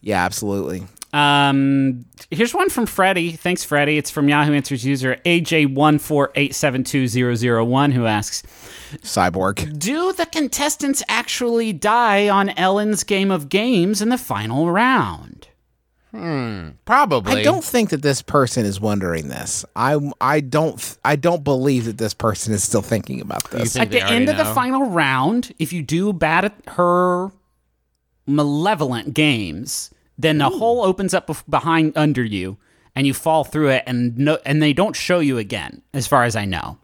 [0.00, 0.86] Yeah, absolutely.
[1.12, 3.32] Um, here's one from Freddie.
[3.32, 3.98] Thanks, Freddie.
[3.98, 8.42] It's from Yahoo Answers user AJ148720001 who asks,
[9.02, 9.78] Cyborg.
[9.78, 15.48] Do the contestants actually die on Ellen's Game of Games in the final round?
[16.12, 17.40] Hmm, probably.
[17.40, 19.64] I don't think that this person is wondering this.
[19.76, 23.74] I I don't I don't believe that this person is still thinking about this.
[23.74, 27.30] think At the already end of the final round, if you do bad at her
[28.30, 32.58] malevolent games, then the hole opens up behind under you,
[32.94, 36.24] and you fall through it, and no, and they don't show you again, as far
[36.24, 36.78] as I know.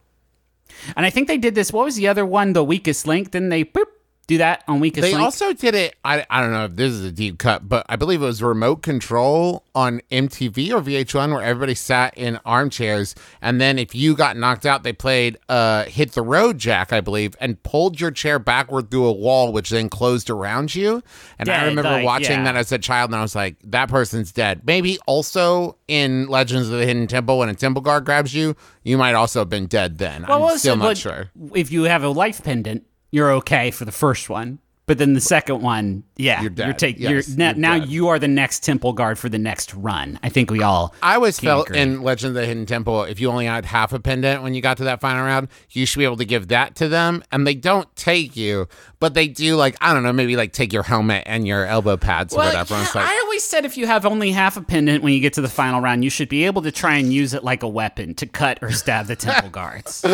[0.97, 1.73] And I think they did this.
[1.73, 2.53] What was the other one?
[2.53, 3.31] The weakest link.
[3.31, 3.87] Didn't they boop,
[4.27, 5.23] do that on weakest They link?
[5.25, 5.95] also did it.
[6.05, 8.43] I, I don't know if this is a deep cut, but I believe it was
[8.43, 13.15] remote control on MTV or VH1 where everybody sat in armchairs.
[13.41, 17.01] And then if you got knocked out, they played uh, Hit the Road Jack, I
[17.01, 21.03] believe, and pulled your chair backward through a wall, which then closed around you.
[21.39, 22.45] And Yeah, I remember like, watching yeah.
[22.45, 24.63] that as a child, and I was like, that person's dead.
[24.65, 28.99] Maybe also in Legends of the Hidden Temple, when a temple guard grabs you, you
[28.99, 30.25] might also have been dead then.
[30.25, 31.31] I'm Well, still so, not sure.
[31.55, 32.85] If you have a life pendant,
[33.17, 34.59] you're okay for the first one.
[34.89, 36.79] But then the second one, yeah, You're dead.
[36.79, 37.89] take- Yes, now, you're now dead.
[37.89, 40.17] you are the next temple guard for the next run.
[40.23, 40.95] I think we all.
[41.03, 41.81] I always felt agree.
[41.81, 44.61] in Legend of the Hidden Temple, if you only had half a pendant when you
[44.63, 47.25] got to that final round, you should be able to give that to them.
[47.33, 48.69] And they don't take you,
[49.01, 51.97] but they do, like, I don't know, maybe like take your helmet and your elbow
[51.97, 52.75] pads or whatever.
[52.75, 55.33] Yeah, like, I always said if you have only half a pendant when you get
[55.33, 57.69] to the final round, you should be able to try and use it like a
[57.69, 60.05] weapon to cut or stab the temple guards.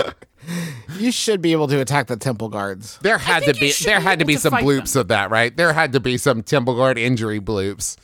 [0.99, 2.99] You should be able to attack the temple guards.
[3.03, 5.31] there had to be there be had to be to some fight bloops of that,
[5.31, 5.57] right?
[5.57, 7.97] There had to be some temple guard injury bloops.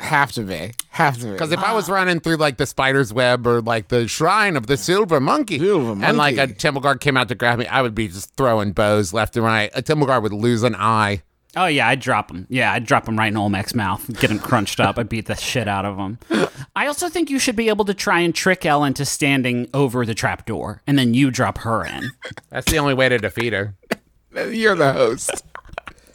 [0.00, 0.72] Have to be.
[0.88, 1.30] Have to be.
[1.32, 4.66] Because if I was running through like the spider's web or like the shrine of
[4.66, 7.82] the silver monkey, Silver and like a temple guard came out to grab me, I
[7.82, 9.70] would be just throwing bows left and right.
[9.74, 11.22] A temple guard would lose an eye.
[11.56, 12.46] Oh yeah, I'd drop him.
[12.48, 14.98] Yeah, I'd drop him right in Olmec's mouth, get him crunched up.
[14.98, 16.18] I'd beat the shit out of him.
[16.76, 20.04] I also think you should be able to try and trick Ellen to standing over
[20.06, 22.10] the trapdoor, and then you drop her in.
[22.50, 23.74] That's the only way to defeat her.
[24.50, 25.44] You're the host.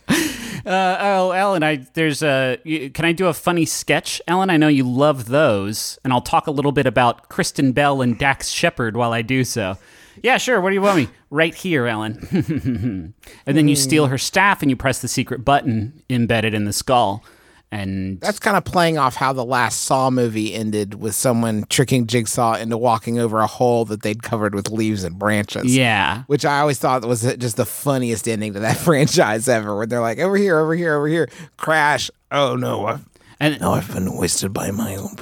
[0.65, 2.57] Uh, oh, Ellen, I there's a.
[2.65, 4.49] you- Can I do a funny sketch, Ellen?
[4.49, 8.17] I know you love those, and I'll talk a little bit about Kristen Bell and
[8.19, 9.77] Dax Shepard while I do so.
[10.21, 10.59] Yeah, sure.
[10.59, 11.07] What do you want me?
[11.29, 12.25] Right here, Ellen.
[13.45, 13.81] and then you hmm.
[13.81, 17.23] steal her staff and you press the secret button embedded in the skull.
[17.69, 22.07] And That's kind of playing off how the last Saw movie ended with someone tricking
[22.07, 25.75] Jigsaw into walking over a hole that they'd covered with leaves and branches.
[25.75, 29.85] yeah, Which I always thought was just the funniest ending to that franchise ever, where
[29.85, 32.09] they're like, over here, over here, over here, crash.
[32.31, 33.05] Oh no, I've,
[33.39, 35.15] and no, I've been wasted by my own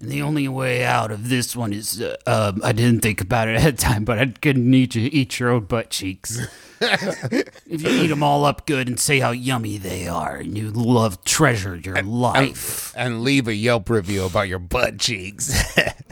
[0.00, 0.18] protection.
[0.18, 3.56] the only way out of this one is uh, um, I didn't think about it
[3.58, 6.40] ahead of time, but I couldn't need you to eat your own butt cheeks.
[6.80, 10.70] if you eat them all up good and say how yummy they are, and you
[10.70, 12.94] love treasure your life.
[12.96, 15.76] and leave a Yelp review about your butt cheeks.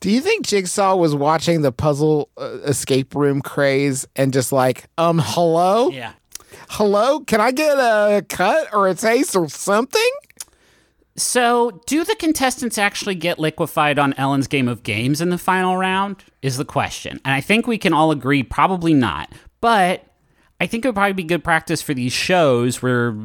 [0.00, 4.84] Do you think Jigsaw was watching the puzzle uh, escape room craze and just like,
[4.98, 6.12] um, hello, yeah.
[6.68, 10.10] hello, can I get a cut or a taste or something?
[11.14, 15.76] So, do the contestants actually get liquefied on Ellen's Game of Games in the final
[15.76, 16.24] round?
[16.40, 17.20] Is the question.
[17.24, 19.30] And I think we can all agree probably not.
[19.60, 20.06] But
[20.58, 23.16] I think it would probably be good practice for these shows where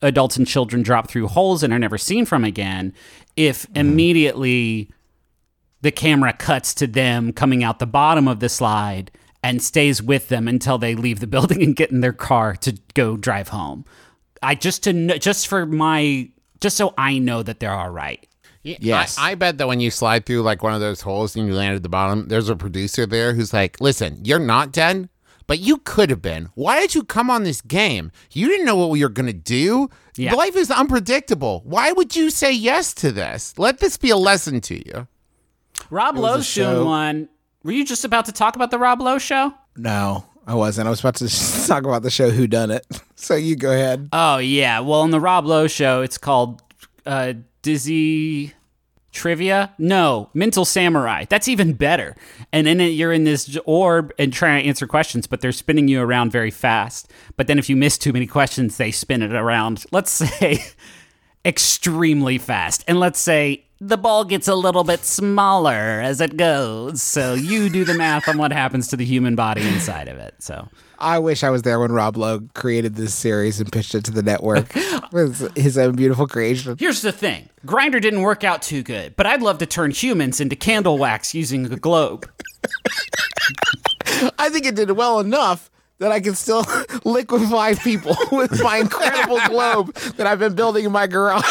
[0.00, 2.94] adults and children drop through holes and are never seen from again
[3.36, 3.76] if hmm.
[3.76, 4.90] immediately
[5.80, 9.10] the camera cuts to them coming out the bottom of the slide
[9.42, 12.78] and stays with them until they leave the building and get in their car to
[12.94, 13.84] go drive home.
[14.42, 18.26] I just to just for my just so I know that they're all right.
[18.62, 19.18] Yes.
[19.18, 21.54] I, I bet that when you slide through like one of those holes and you
[21.54, 25.08] land at the bottom, there's a producer there who's like, listen, you're not dead,
[25.46, 26.50] but you could have been.
[26.54, 28.10] Why did you come on this game?
[28.32, 29.88] You didn't know what you're going to do.
[30.16, 30.34] Yeah.
[30.34, 31.62] Life is unpredictable.
[31.64, 33.58] Why would you say yes to this?
[33.58, 35.08] Let this be a lesson to you.
[35.90, 37.28] Rob was a Lowe's doing one.
[37.62, 39.54] Were you just about to talk about the Rob Lowe show?
[39.76, 40.86] No, I wasn't.
[40.86, 41.28] I was about to
[41.68, 42.86] talk about the show Who Done It.
[43.20, 44.10] So you go ahead.
[44.12, 44.78] Oh yeah.
[44.78, 46.62] Well, in the Rob Lowe show, it's called
[47.04, 47.32] uh,
[47.62, 48.54] Dizzy
[49.10, 49.74] Trivia.
[49.76, 51.24] No, Mental Samurai.
[51.28, 52.14] That's even better.
[52.52, 55.88] And in it, you're in this orb and trying to answer questions, but they're spinning
[55.88, 57.10] you around very fast.
[57.36, 59.84] But then if you miss too many questions, they spin it around.
[59.90, 60.64] Let's say
[61.44, 63.64] extremely fast, and let's say.
[63.80, 67.00] The ball gets a little bit smaller as it goes.
[67.00, 70.34] So you do the math on what happens to the human body inside of it.
[70.40, 70.68] So
[70.98, 74.10] I wish I was there when Rob Lowe created this series and pitched it to
[74.10, 74.74] the network
[75.12, 76.76] with his own beautiful creation.
[76.78, 80.40] Here's the thing Grinder didn't work out too good, but I'd love to turn humans
[80.40, 82.28] into candle wax using a globe.
[84.38, 86.64] I think it did well enough that I can still
[87.04, 91.44] liquefy people with my incredible globe that I've been building in my garage.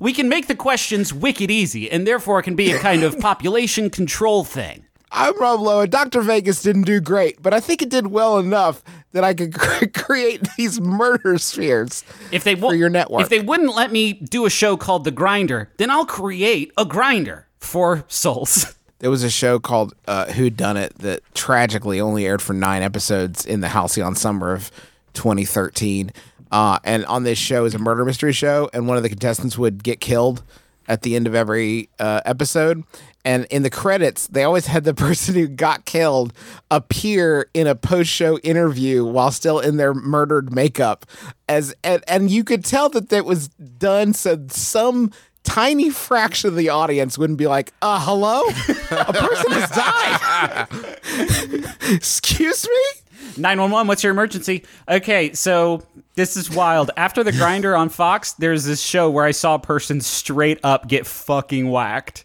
[0.00, 3.18] We can make the questions wicked easy, and therefore it can be a kind of
[3.20, 4.84] population control thing.
[5.14, 6.22] I'm Rob Lowe, and Dr.
[6.22, 9.84] Vegas didn't do great, but I think it did well enough that I could cre-
[9.92, 13.20] create these murder spheres If they for your network.
[13.22, 16.84] if they wouldn't let me do a show called The Grinder, then I'll create a
[16.86, 18.74] grinder for souls.
[19.02, 22.82] There was a show called uh, Who Done It that tragically only aired for nine
[22.84, 24.70] episodes in the halcyon summer of
[25.14, 26.12] 2013.
[26.52, 29.56] Uh, and on this show is a murder mystery show, and one of the contestants
[29.56, 30.42] would get killed
[30.86, 32.84] at the end of every uh, episode.
[33.24, 36.34] And in the credits, they always had the person who got killed
[36.70, 41.06] appear in a post-show interview while still in their murdered makeup,
[41.48, 45.10] as and, and you could tell that that was done so some
[45.44, 48.42] tiny fraction of the audience wouldn't be like, uh, hello?
[48.90, 51.66] A person has died.
[51.94, 53.02] Excuse me?
[53.38, 54.64] 911, what's your emergency?
[54.88, 55.82] Okay, so
[56.14, 56.90] this is wild.
[56.96, 60.88] After the grinder on Fox, there's this show where I saw a person straight up
[60.88, 62.24] get fucking whacked.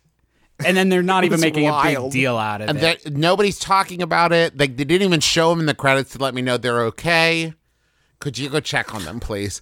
[0.65, 3.03] And then they're not even making a big deal out of And it.
[3.03, 4.57] that nobody's talking about it.
[4.57, 7.53] Like they didn't even show them in the credits to let me know they're okay.
[8.19, 9.61] Could you go check on them, please?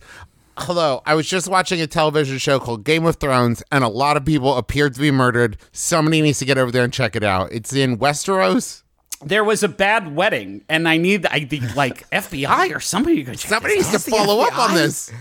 [0.58, 4.16] Hello, I was just watching a television show called Game of Thrones, and a lot
[4.16, 5.58] of people appeared to be murdered.
[5.74, 7.52] Somebody needs to get over there and check it out.
[7.52, 8.84] It's in Westeros.
[9.26, 13.36] There was a bad wedding, and I need I think like FBI or somebody to
[13.36, 15.12] check Somebody needs to follow up on this.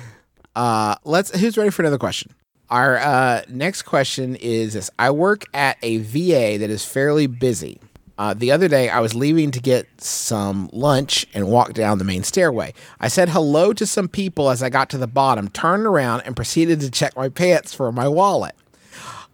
[0.54, 1.36] Uh, let's.
[1.38, 2.32] Who's ready for another question?
[2.70, 7.80] Our uh, next question is this: I work at a VA that is fairly busy.
[8.16, 12.04] Uh, the other day, I was leaving to get some lunch and walked down the
[12.04, 12.72] main stairway.
[13.00, 16.36] I said hello to some people as I got to the bottom, turned around, and
[16.36, 18.54] proceeded to check my pants for my wallet.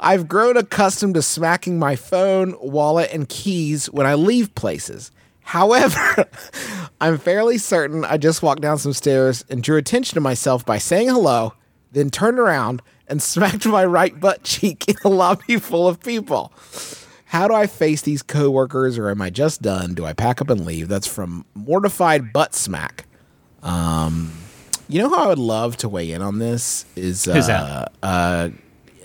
[0.00, 5.10] I've grown accustomed to smacking my phone, wallet, and keys when I leave places.
[5.42, 6.26] However,
[7.00, 10.78] I'm fairly certain I just walked down some stairs and drew attention to myself by
[10.78, 11.52] saying hello,
[11.92, 16.52] then turned around and smacked my right butt cheek in a lobby full of people.
[17.26, 19.94] How do I face these coworkers, or am I just done?
[19.94, 20.88] Do I pack up and leave?
[20.88, 23.04] That's from Mortified Butt Smack
[23.62, 24.32] Um,
[24.88, 27.92] you know how I would love to weigh in on this is uh, Who's that?
[28.02, 28.48] Uh,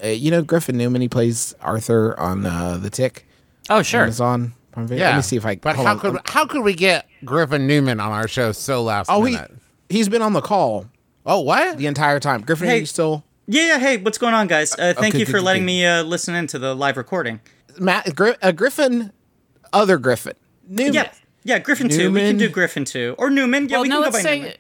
[0.06, 1.01] uh, you know Griffin Newman.
[1.01, 3.26] He plays Arthur on uh, The Tick.
[3.70, 4.03] Oh, sure.
[4.03, 4.53] Amazon.
[4.72, 5.03] Prime Video.
[5.06, 5.10] Yeah.
[5.12, 5.56] Let me see if I.
[5.56, 5.99] But how on.
[5.99, 9.51] could how could we get Griffin Newman on our show so last Oh, he minute?
[9.89, 10.86] he's been on the call
[11.26, 11.78] oh, what?
[11.78, 12.41] the entire time.
[12.41, 12.76] Griffin, Hey.
[12.78, 13.80] are you still Yeah, yeah.
[13.80, 14.74] Hey, what's going on, guys?
[14.74, 15.68] Uh, thank okay, you good, for good, letting good.
[15.68, 17.39] me uh, listen into the live recording.
[17.80, 19.12] Matt Gri- uh, Griffin?
[19.74, 20.34] Other Griffin
[20.68, 20.93] Newman.
[20.93, 21.12] Yeah,
[21.43, 21.60] yeah.
[21.60, 22.12] Griffin two.
[22.12, 23.68] We can do Griffin two or Newman.
[23.70, 24.39] Yeah, well, we no, can go let's by say.
[24.39, 24.53] Newman.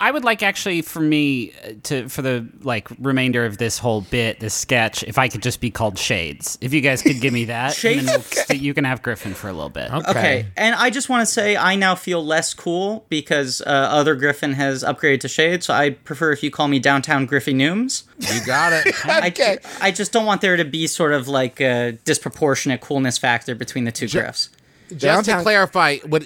[0.00, 4.00] I would like actually for me uh, to for the like remainder of this whole
[4.00, 6.56] bit, this sketch, if I could just be called Shades.
[6.62, 9.34] If you guys could give me that, and then we'll st- you can have Griffin
[9.34, 9.92] for a little bit.
[9.92, 14.14] Okay, and I just want to say I now feel less cool because uh, other
[14.14, 15.66] Griffin has upgraded to Shades.
[15.66, 18.04] so I prefer if you call me Downtown Griffy Nooms.
[18.18, 18.94] You got it.
[19.06, 19.58] I, Okay.
[19.80, 23.84] I just don't want there to be sort of like a disproportionate coolness factor between
[23.84, 24.50] the two Griffs.
[24.90, 26.24] Just Downtown- to clarify, what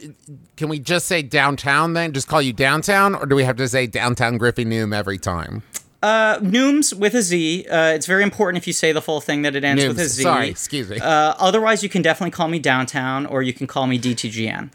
[0.57, 2.13] can we just say downtown then?
[2.13, 5.63] Just call you downtown, or do we have to say downtown Griffin Noom every time?
[6.03, 7.67] Uh, Nooms with a Z.
[7.71, 9.89] Uh, it's very important if you say the full thing that it ends Nooms.
[9.89, 10.23] with a Z.
[10.23, 10.99] Sorry, excuse me.
[11.01, 14.71] Uh, otherwise, you can definitely call me Downtown, or you can call me DTGN.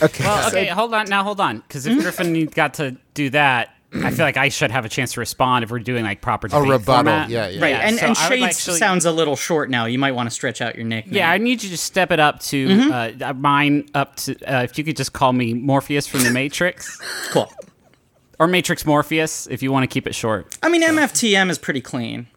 [0.00, 0.24] Okay.
[0.24, 1.06] Well, so- okay, hold on.
[1.08, 1.58] Now, hold on.
[1.66, 5.12] Because if Griffin got to do that, I feel like I should have a chance
[5.14, 7.28] to respond if we're doing like proper debate rebuttal, format.
[7.28, 7.60] yeah, yeah.
[7.62, 9.84] Right, and, so and Shades actually- sounds a little short now.
[9.84, 11.14] You might want to stretch out your nickname.
[11.14, 13.22] Yeah, I need you to step it up to Mm-hmm.
[13.22, 14.34] uh, mine up to.
[14.44, 16.98] Uh, if you could just call me Morpheus from the Matrix,
[17.30, 17.52] cool.
[18.38, 20.56] or Matrix Morpheus, if you want to keep it short.
[20.62, 22.28] I mean, MFTM is pretty clean.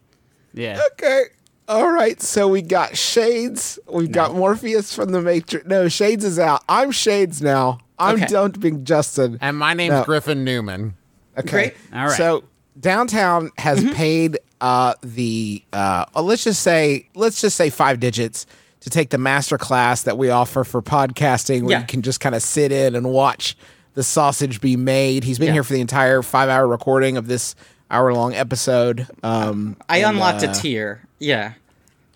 [0.52, 0.80] Yeah.
[0.92, 1.22] Okay.
[1.68, 2.20] All right.
[2.20, 3.78] So we got Shades.
[3.90, 5.66] We've got Morpheus from the Matrix.
[5.66, 6.62] No, Shades is out.
[6.68, 7.78] I'm Shades now.
[7.98, 8.26] I'm Okay.
[8.26, 9.38] don't being Justin.
[9.40, 10.04] and my name's No.
[10.04, 10.94] Griffin Newman.
[11.38, 11.48] Okay.
[11.50, 11.74] Great.
[11.92, 12.16] All right.
[12.16, 12.44] So
[12.78, 18.46] downtown has paid uh, the uh, uh, let's just say let's just say five digits
[18.80, 21.80] to take the master class that we offer for podcasting, where Yeah.
[21.80, 23.56] you can just kind of sit in and watch
[23.94, 25.24] the sausage be made.
[25.24, 25.54] He's been Yeah.
[25.54, 27.54] here for the entire five hour recording of this
[27.90, 29.06] hour long episode.
[29.22, 31.02] Um, I and, unlocked uh, a tier.
[31.18, 31.52] Yeah.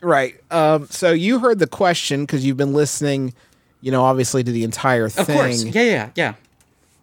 [0.03, 0.41] Right.
[0.51, 3.35] Um, so you heard the question because you've been listening,
[3.81, 5.23] you know, obviously to the entire thing.
[5.37, 5.65] Of course.
[5.65, 6.35] Yeah, yeah, yeah.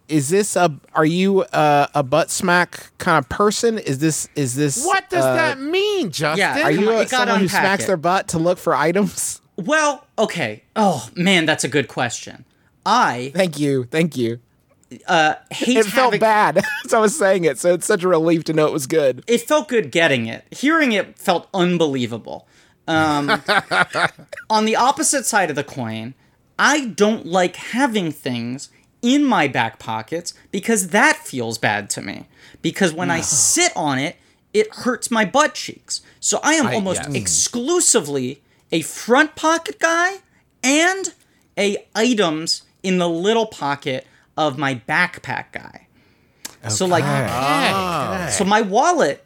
[0.08, 0.74] Is this a?
[0.93, 3.78] Are you a, a butt smack kind of person?
[3.78, 4.30] Is this?
[4.36, 4.86] Is this?
[4.86, 6.39] What does uh, that mean, Justin?
[6.39, 7.88] yeah, Are Come you a, gotta someone who unpack smacks it.
[7.88, 9.41] their butt to look for items?
[9.58, 10.64] Well, okay.
[10.76, 12.45] Oh man, that's a good question.
[12.86, 14.39] I Thank you, thank you.
[14.89, 18.53] hate It felt bad as I was saying it, so it's such a relief to
[18.53, 19.24] know it was good.
[19.28, 20.45] It felt good getting it.
[20.51, 22.47] Hearing it felt unbelievable.
[22.88, 23.30] Um,
[24.49, 26.14] on the opposite side of the coin,
[26.58, 28.70] I don't like having things
[29.02, 32.28] in my back pockets because that feels bad to me.
[32.62, 34.18] Because when I sit on it,
[34.54, 36.02] it hurts my butt cheeks.
[36.20, 37.14] So I am almost yes.
[37.14, 38.41] exclusively
[38.72, 40.18] a front pocket guy
[40.64, 41.14] and
[41.58, 45.88] a items in the little pocket of my backpack guy.
[46.70, 47.04] So like
[48.32, 49.24] so my wallet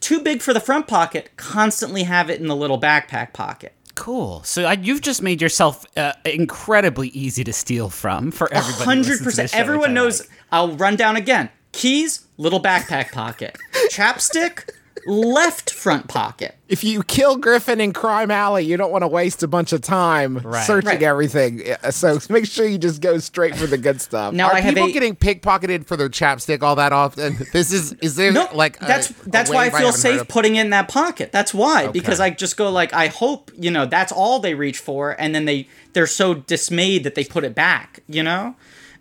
[0.00, 3.72] too big for the front pocket, constantly have it in the little backpack pocket.
[3.94, 4.42] Cool.
[4.42, 8.84] So I, you've just made yourself uh, incredibly easy to steal from for everybody.
[8.84, 9.60] Hundred listens to this percent.
[9.60, 10.20] Everyone knows.
[10.20, 10.30] like.
[10.50, 11.48] I'll run down again.
[11.72, 13.56] Keys, little backpack pocket.
[13.90, 14.68] Chapstick,
[15.06, 16.54] left front pocket.
[16.68, 19.82] If you kill Griffin in Crime Alley, you don't want to waste a bunch of
[19.82, 20.66] time Right.
[20.66, 21.02] searching Right.
[21.02, 21.62] everything.
[21.90, 24.32] So make sure you just go straight for the good stuff.
[24.32, 24.92] Now Are I have people a.
[24.92, 27.36] getting pickpocketed for their chapstick all that often?
[27.52, 30.20] This is is there no, like a- that's a that's why I feel haven't safe
[30.22, 30.28] of?
[30.28, 31.32] putting in that pocket.
[31.32, 34.78] That's why because I just go like I hope you know that's all they reach
[34.78, 38.00] for, and then they they're so dismayed that they put it back.
[38.08, 38.56] You know,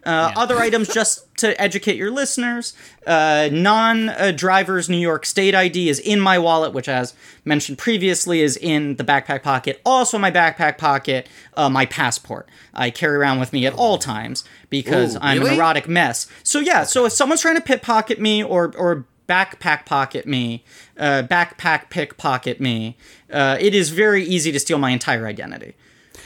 [0.06, 2.74] uh, other items just to educate your listeners.
[3.06, 7.14] Uh, non uh, driver's New York State ID is in my wallet, which, as
[7.46, 9.82] mentioned previously, is in the backpack pocket.
[9.86, 12.48] Also, my backpack pocket, uh, my passport.
[12.74, 16.28] I carry around with me at all times because Ooh, I'm an erotic mess.
[16.44, 20.64] So yeah, so if someone's trying to pickpocket me or or backpack pocket me,
[20.98, 22.98] uh, backpack pickpocket me,
[23.32, 25.76] uh, it is very easy to steal my entire identity.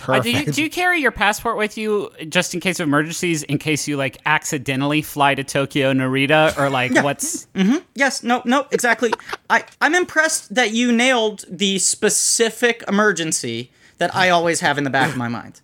[0.07, 3.43] Uh, do, you, do you carry your passport with you just in case of emergencies?
[3.43, 7.47] In case you like accidentally fly to Tokyo Narita, or like what's?
[7.95, 9.11] Yes, no, no, exactly.
[9.49, 14.89] I I'm impressed that you nailed the specific emergency that I always have in the
[14.91, 15.61] back of my mind.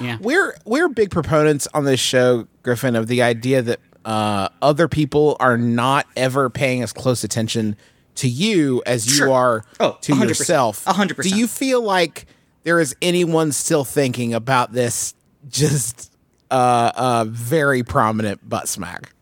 [0.00, 0.18] Yeah.
[0.20, 5.36] we're we're big proponents on this show, Griffin, of the idea that uh, other people
[5.40, 7.76] are not ever paying as close attention
[8.16, 9.32] to you as you Sure.
[9.32, 10.28] are Oh, to 100%.
[10.28, 10.84] yourself.
[10.86, 11.22] 100%.
[11.22, 12.26] Do you feel like
[12.66, 15.14] there is anyone still thinking about this
[15.48, 16.12] just
[16.50, 19.12] uh, uh, very prominent butt smack?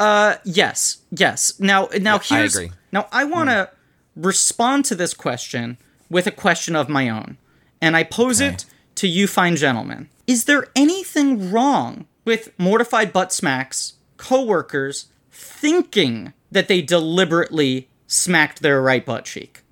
[0.00, 1.60] Uh, Yes, yes.
[1.60, 2.72] Now, now here's agree.
[2.90, 3.70] now I want to
[4.16, 5.78] respond to this question
[6.10, 7.38] with a question of my own,
[7.80, 8.66] and I pose it
[8.96, 10.08] to you, fine gentlemen.
[10.26, 18.80] Is there anything wrong with mortified butt smacks coworkers thinking that they deliberately smacked their
[18.82, 19.62] right butt cheek.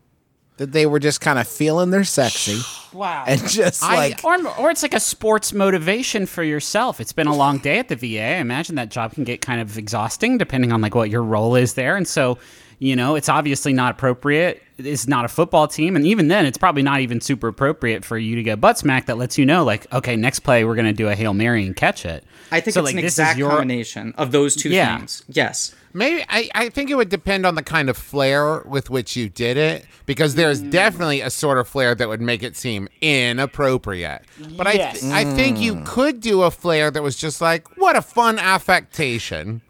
[0.61, 2.61] That they were just kind of feeling their sexy
[2.93, 3.25] Wow.
[3.27, 7.01] and just like or, or it's like a sports motivation for yourself.
[7.01, 8.21] It's been a long day at the VA.
[8.21, 11.57] I imagine that job can get kind of exhausting depending on like what your role
[11.57, 11.97] is there.
[11.97, 12.37] And so,
[12.81, 14.61] you know, it's obviously not appropriate.
[14.79, 18.17] It's not a football team, and even then, it's probably not even super appropriate for
[18.19, 19.07] you to get butt smack.
[19.07, 21.77] That lets you know, like, okay, next play we're gonna do a hail mary and
[21.77, 22.25] catch it.
[22.51, 24.97] I think So, it's like, an this is exact your- combination of those two Yeah.
[24.97, 25.23] things.
[25.29, 25.75] Yes.
[25.93, 29.29] Maybe I, I think it would depend on the kind of flair with which you
[29.29, 30.71] did it because there's Mm.
[30.71, 34.23] definitely a sort of flair that would make it seem inappropriate.
[34.57, 35.01] But I Yes.
[35.01, 35.63] th- I think Mm.
[35.63, 39.63] you could do a flair that was just like what a fun affectation.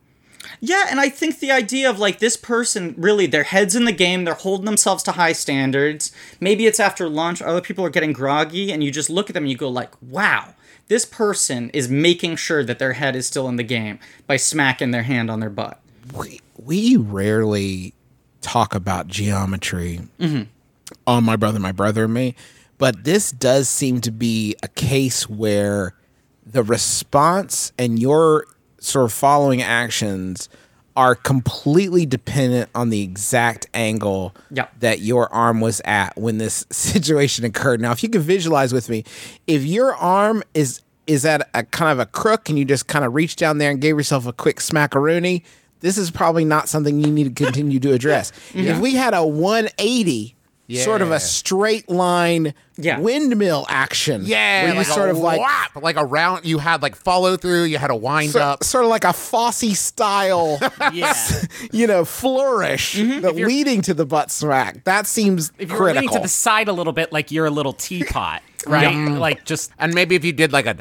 [0.59, 3.93] Yeah, and I think the idea of like this person really their heads in the
[3.93, 6.13] game, they're holding themselves to high standards.
[6.41, 9.45] Maybe it's after lunch, other people are getting groggy, and you just look at them
[9.45, 10.55] and you go like, wow,
[10.89, 14.91] this person is making sure that their head is still in the game by smacking
[14.91, 15.81] their hand on their butt.
[16.15, 17.95] we, we rarely
[18.41, 20.01] talk about geometry
[21.07, 22.35] on my brother, my brother, and me.
[22.79, 25.95] But this does seem to be a case where
[26.45, 28.47] the response and your
[28.81, 30.49] sort of following actions
[30.97, 34.81] are completely dependent on the exact angle Yep.
[34.81, 37.81] that your arm was at when this situation occurred.
[37.81, 39.05] Now, if you can visualize with me,
[39.47, 43.05] if your arm is is at a kind of a crook and you just kind
[43.05, 45.43] of reach down there and gave yourself a quick smackaroonie,
[45.81, 48.31] this is probably not something you need to continue to address.
[48.55, 50.37] If we had a 180
[50.77, 52.99] sort of a straight line Yeah.
[53.01, 56.45] windmill action, Yeah, where you like sort a of like whap, like a round.
[56.45, 57.65] You had like follow through.
[57.65, 58.65] You had a wind so- up.
[58.65, 60.59] sort of like a Fosse style,
[60.93, 61.15] Yeah.
[61.73, 63.21] you know, flourish mm-hmm.
[63.21, 64.85] that leading to the butt smack.
[64.85, 66.03] That seems if you're critical.
[66.03, 68.95] leaning to the side a little bit, like you're a little teapot, right?
[69.09, 70.77] Like just And maybe if you did like a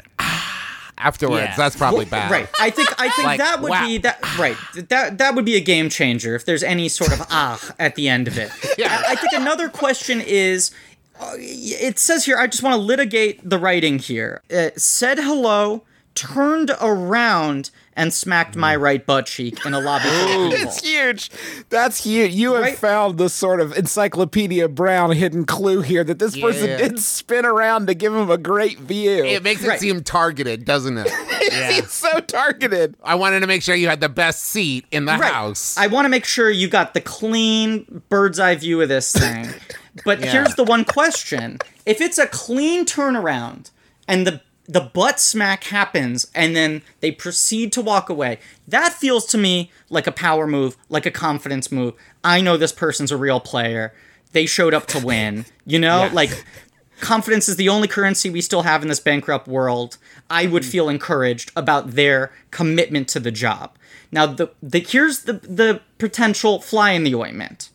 [1.00, 1.56] afterwards, Yeah.
[1.56, 2.30] that's probably bad.
[2.30, 2.48] Right.
[2.60, 3.86] I think I think Like, that would wow.
[3.86, 4.56] be that right.
[4.88, 8.08] That that would be a game changer if there's any sort of ah at the
[8.08, 8.50] end of it.
[8.78, 9.02] Yeah.
[9.06, 10.70] I, I think another question is
[11.20, 14.42] uh, it says here I just want to litigate the writing here.
[14.48, 15.82] It said hello,
[16.14, 18.80] turned around and smacked my mm.
[18.80, 20.52] right butt cheek in a lobby full.
[20.54, 21.30] It's huge.
[21.68, 22.32] That's huge.
[22.32, 22.78] You have Right?
[22.78, 27.86] found the sort of Encyclopedia Brown hidden clue here that this person did spin around
[27.88, 29.24] to give him a great view.
[29.24, 29.80] It makes it Right.
[29.80, 31.10] seem targeted, doesn't it?
[31.74, 32.96] He's so targeted.
[33.02, 35.32] I wanted to make sure you had the best seat in the Right.
[35.32, 35.76] house.
[35.76, 39.48] I want to make sure you got the clean bird's eye view of this thing.
[40.04, 41.58] But here's the one question.
[41.84, 43.70] If it's a clean turnaround
[44.06, 44.40] and the
[44.70, 49.72] the butt smack happens and then they proceed to walk away, that feels to me
[49.88, 51.94] like a power move, like a confidence move.
[52.22, 53.92] I know this person's a real player.
[54.30, 55.44] They showed up to win.
[55.66, 56.44] You know, like
[57.00, 59.98] confidence is the only currency we still have in this bankrupt world.
[60.30, 63.76] I would feel encouraged about their commitment to the job.
[64.12, 67.70] Now, the, the here's the the potential fly in the ointment.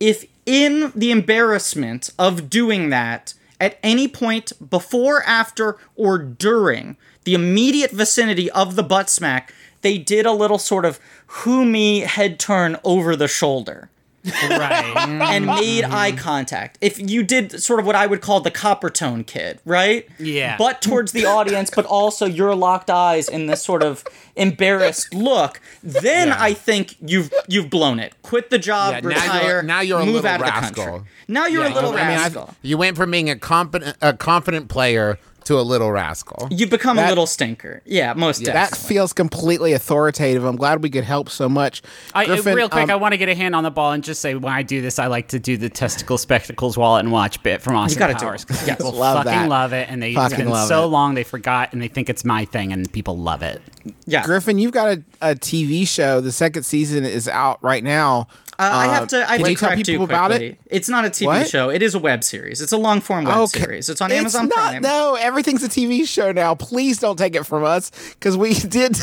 [0.00, 7.32] If in the embarrassment of doing that, at any point before, after, or during the
[7.32, 12.40] immediate vicinity of the butt smack, they did a little sort of who me head
[12.40, 13.88] turn over the shoulder
[14.24, 14.94] right.
[14.96, 15.60] and mm-hmm.
[15.60, 16.78] made eye contact.
[16.80, 20.08] If you did sort of what I would call the Coppertone kid, right?
[20.18, 20.56] Yeah.
[20.56, 24.04] But towards the audience, but also your locked eyes in this sort of
[24.36, 26.36] embarrassed look, then Yeah.
[26.38, 28.14] I think you've you've blown it.
[28.22, 30.82] Quit the job, Yeah, now retire, you're- now you're a move little out of the
[30.82, 31.08] country.
[31.28, 34.12] Now you're Yeah, a little I mean, I've- you went from being a confident, a
[34.12, 36.48] confident player to a little rascal.
[36.50, 37.82] You've become a little stinker.
[37.84, 38.60] Yeah, most definitely.
[38.70, 40.44] That feels completely authoritative.
[40.44, 41.82] I'm glad we could help so much.
[42.14, 44.02] I, Griffin, real quick, um, I want to get a hand on the ball and
[44.04, 47.12] just say when I do this, I like to do the testicle spectacles wallet and
[47.12, 48.48] watch bit from Austin gotta do Powers it.
[48.48, 48.76] because Yes.
[48.78, 49.48] people Love fucking that.
[49.48, 50.86] love it, and they it's Fucking been so it.
[50.86, 53.60] long they forgot and they think it's my thing, and people love it.
[54.06, 54.24] yeah.
[54.24, 56.20] Griffin, you've got a, a TV show.
[56.20, 58.28] The second season is out right now.
[58.62, 59.16] Uh, I have to.
[59.28, 60.58] I have to you tell correct people you about it?
[60.66, 61.48] It's not a TV What?
[61.48, 61.70] show.
[61.70, 62.60] It is a web series.
[62.60, 63.88] It's a long form web series.
[63.88, 64.82] It's on Amazon not, Prime.
[64.82, 66.54] No, everything's a TV show now.
[66.54, 68.96] Please don't take it from us because we did,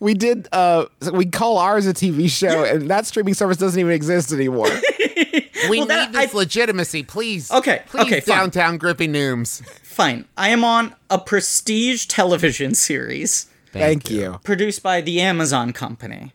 [0.00, 3.92] we did, uh, we call ours a TV show, and that streaming service doesn't even
[3.92, 4.68] exist anymore.
[5.70, 7.50] We Well, that- need this I- legitimacy, please.
[7.50, 8.36] Okay, please, okay, fine.
[8.36, 9.64] downtown Grippy Nooms.
[9.82, 10.26] Fine.
[10.36, 14.40] I am on a prestige television series Thank you.
[14.44, 16.34] produced by the Amazon company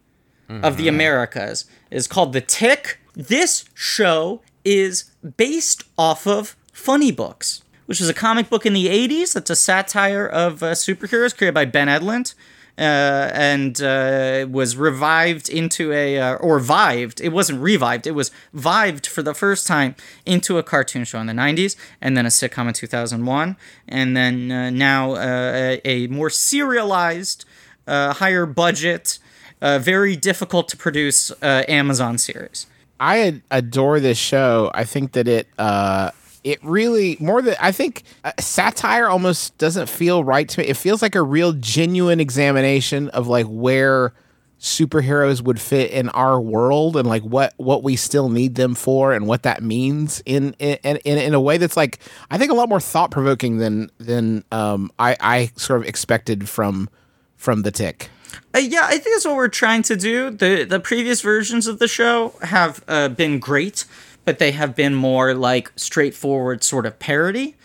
[0.49, 1.65] of the Americas.
[1.91, 2.99] It's called The Tick.
[3.13, 8.87] This show is based off of Funny Books, which is a comic book in the
[8.87, 12.35] 80s that's a satire of uh, superheroes created by Ben Edlund.
[12.77, 17.19] Uh, and uh, was revived into a uh, or vived.
[17.19, 18.07] It wasn't revived.
[18.07, 22.15] It was vived for the first time into a cartoon show in the '90s, and
[22.15, 23.57] then a sitcom in 2001,
[23.89, 27.43] and then uh, now uh, a, a more serialized,
[27.85, 29.19] uh, higher budget
[29.61, 32.67] uh, very difficult to produce uh, Amazon series.
[32.99, 34.71] I adore this show.
[34.73, 36.11] I think that it uh
[36.43, 40.67] it really more than I think uh, satire almost doesn't feel right to me.
[40.67, 44.13] It feels like a real genuine examination of like where
[44.59, 49.13] superheroes would fit in our world and like what what we still need them for
[49.13, 51.99] and what that means in in in, in a way that's like
[52.29, 56.49] I think a lot more thought provoking than than um I I sort of expected
[56.49, 56.89] from
[57.37, 58.09] from the tick.
[58.53, 60.29] Uh, yeah, I think that's what we're trying to do.
[60.29, 63.85] the The previous versions of the show have uh, been great,
[64.25, 67.55] but they have been more like straightforward sort of parody.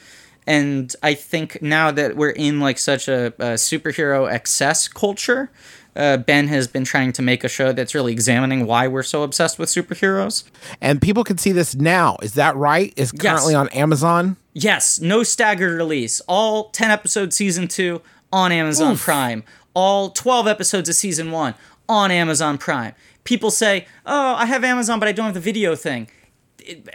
[0.46, 5.50] And I think now that we're in like such a, a superhero excess culture,
[5.96, 9.22] uh, Ben has been trying to make a show that's really examining why we're so
[9.22, 10.44] obsessed with superheroes.
[10.80, 12.16] And people can see this now.
[12.22, 12.92] Is that right?
[12.96, 14.36] Is currently on Amazon.
[14.52, 16.20] Yes, no staggered release.
[16.28, 18.00] All 10 episodes season 2
[18.32, 19.44] on Amazon Prime.
[19.74, 21.54] All 12 episodes of season 1
[21.88, 22.94] on Amazon Prime.
[23.24, 26.08] People say, "Oh, I have Amazon but I don't have the video thing."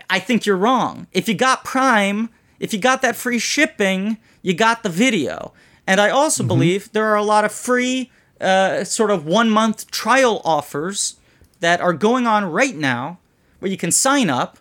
[0.09, 1.07] I think you're wrong.
[1.11, 5.53] If you got Prime, if you got that free shipping, you got the video.
[5.85, 8.09] And I also believe there are a lot of free
[8.41, 11.17] uh, sort of 1 month trial offers
[11.59, 13.19] that are going on right now
[13.59, 14.59] where you can sign up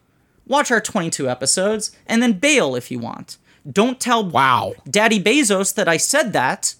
[0.48, 3.36] watch our 22 episodes, and then bail if you want.
[3.70, 4.72] Don't tell Wow.
[4.90, 6.74] Daddy Bezos that I said that,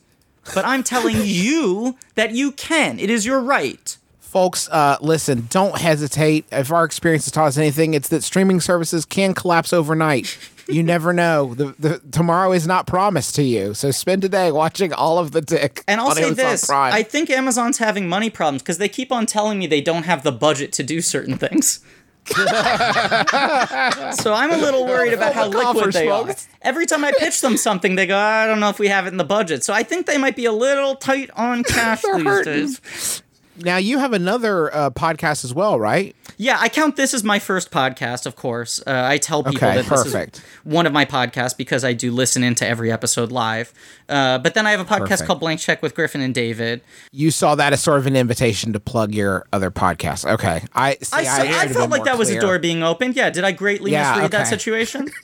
[0.55, 2.99] but I'm telling you that you can.
[2.99, 3.96] It is your right.
[4.20, 6.44] Folks, uh, listen, don't hesitate.
[6.53, 10.36] If our experience has taught us anything, it's that streaming services can collapse overnight.
[10.68, 11.55] You never know.
[11.55, 13.72] The, the tomorrow is not promised to you.
[13.72, 15.82] So spend today watching all of the dick.
[15.88, 16.92] And I'll say Amazon this Prime.
[16.92, 20.24] I think Amazon's having money problems because they keep on telling me they don't have
[20.24, 21.80] the budget to do certain things.
[24.22, 26.35] so I'm a little worried about how liquid they are.
[26.62, 29.09] Every time I pitch them something, they go, I don't know if we have it
[29.11, 29.64] in the budget.
[29.64, 32.53] So I think they might be a little tight on cash these hurting.
[32.53, 33.22] days.
[33.59, 36.14] Now you have another uh, podcast as well, right?
[36.36, 38.80] Yeah, I count this as my first podcast, of course.
[38.86, 42.12] Uh, I tell people Okay, that this is one of my podcasts because I do
[42.12, 43.72] listen into every episode live.
[44.09, 45.26] Uh, but then I have a podcast Perfect.
[45.26, 46.80] called Blank Check with Griffin and David.
[47.12, 50.30] You saw that as sort of an invitation to plug your other podcast.
[50.30, 51.26] Okay, I see.
[51.26, 53.16] I, I, I felt like that was a door being opened.
[53.16, 55.09] Yeah, did I greatly Yeah, misread that situation?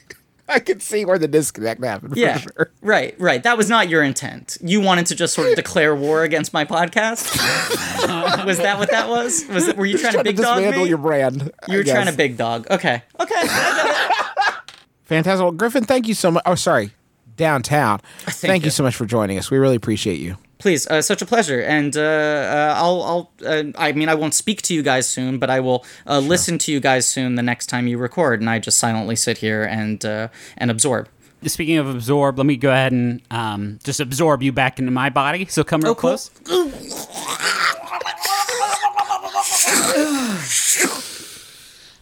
[0.49, 2.12] I could see where the disconnect happened.
[2.12, 2.70] for Yeah, sure.
[2.82, 3.42] right, right.
[3.42, 4.59] That was not your intent.
[4.61, 7.34] You wanted to just sort of declare war against my podcast.
[8.47, 9.47] was that what that was?
[9.49, 10.88] Was it, were you trying to Trying to big dog dismantle me?
[10.90, 11.51] your brand.
[11.68, 12.66] you were trying to big dog.
[12.70, 13.49] Okay, okay.
[15.05, 15.42] Fantastic.
[15.42, 16.42] Well, Griffin, thank you so much.
[16.47, 16.90] Oh, sorry,
[17.36, 18.01] downtown.
[18.26, 18.66] Thank, you.
[18.66, 18.70] you.
[18.70, 19.51] so much for joining us.
[19.51, 20.36] We really appreciate you.
[20.59, 21.61] Please, uh, such a pleasure.
[21.61, 25.39] And uh, uh, I'll, I'll uh, I mean, I won't speak to you guys soon,
[25.39, 28.49] but I will uh, listen to you guys soon the next time you record, and
[28.49, 31.09] I just silently sit here and uh, and absorb.
[31.47, 35.11] Speaking of absorb, let me go ahead and um, just absorb you back into my
[35.11, 35.45] body.
[35.47, 36.11] So come real Oh, cool.
[36.17, 36.31] close.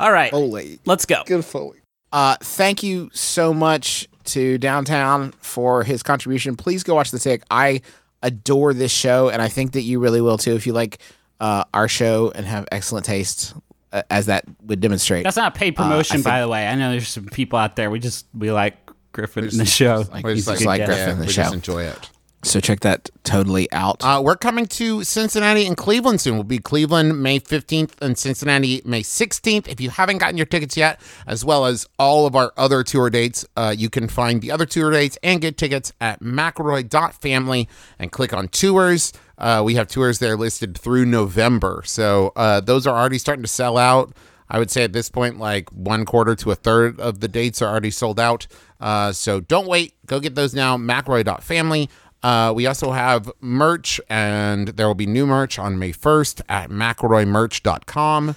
[0.01, 0.79] All right, Foley.
[0.85, 1.23] let's go.
[1.27, 1.79] Good Foley.
[2.13, 6.57] Uh, thank you so much to Downtown for his contribution.
[6.57, 7.43] Please go watch The Tick.
[7.51, 7.81] I
[8.23, 10.99] adore this show, and I think that you really will too if you like
[11.41, 13.55] uh, our show and have excellent taste,
[13.93, 15.25] uh, as that would demonstrate.
[15.25, 16.67] That's not paid promotion, think- by the way.
[16.67, 17.91] I know there's some people out there.
[17.91, 18.77] We just we like
[19.13, 20.05] Griffin in the show.
[20.23, 21.43] We're He's just just like yeah, Griffin in the we show.
[21.43, 22.11] just enjoy it.
[22.43, 24.03] So check that totally out.
[24.03, 26.35] Uh, we're coming to Cincinnati and Cleveland soon.
[26.35, 29.69] We'll be Cleveland May 15th and Cincinnati May 16th.
[29.69, 33.11] If you haven't gotten your tickets yet, as well as all of our other tour
[33.11, 37.69] dates, uh, you can find the other tour dates and get tickets at McElroy.family
[37.99, 39.13] and click on tours.
[39.39, 41.83] Uh, we have tours there listed through November.
[41.87, 44.13] So uh, those are already starting to sell out.
[44.53, 47.63] I would say at this point, like one quarter to a third of the dates
[47.63, 48.47] are already sold out.
[48.81, 49.95] Uh, so don't wait.
[50.07, 50.77] Go get those now.
[50.77, 51.89] McRoy.family.
[52.23, 56.71] Uh, we also have merch, and there will be new merch on May 1st at
[56.71, 58.37] McElroymerch.com.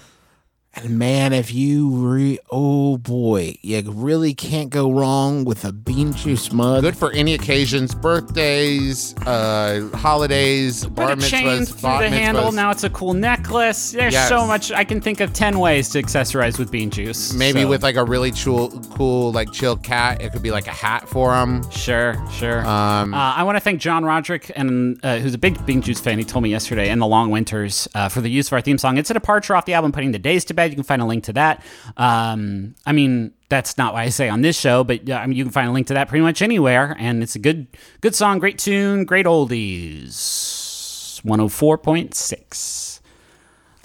[0.78, 6.12] And man, if you re oh boy, you really can't go wrong with a bean
[6.12, 6.82] juice mug.
[6.82, 12.08] Good for any occasions, birthdays, uh, holidays, bar Put a chain mitzvahs, through bat the
[12.10, 12.44] handle.
[12.50, 12.54] mitzvahs.
[12.54, 13.92] Now it's a cool necklace.
[13.92, 14.28] There's Yes.
[14.28, 14.70] so much.
[14.70, 17.32] I can think of ten ways to accessorize with bean juice.
[17.32, 20.20] Maybe So, with like a really cool, cool like chill cat.
[20.20, 21.68] It could be like a hat for him.
[21.70, 22.66] Sure, sure.
[22.66, 26.00] Um, uh, I want to thank John Roderick, and uh, who's a big Bean Juice
[26.00, 26.18] fan.
[26.18, 28.76] He told me yesterday in the Long Winters uh, for the use of our theme
[28.76, 28.98] song.
[28.98, 31.04] It's a departure off the album "Putting the Days to Bed." You can find a
[31.04, 31.62] link to that.
[31.96, 35.44] Um, I mean, that's not what I say on this show, but I mean, you
[35.44, 36.96] can find a link to that pretty much anywhere.
[36.98, 37.66] And it's a good,
[38.00, 41.24] good song, great tune, great oldies.
[41.24, 43.00] One hundred four point six.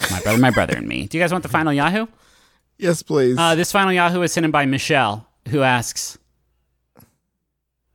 [0.10, 1.08] My brother, my brother, and me.
[1.08, 2.08] Do you guys want the final Yahoo?
[2.78, 3.38] yes, please.
[3.38, 6.18] Uh, this final Yahoo is sent in by Michelle, who asks,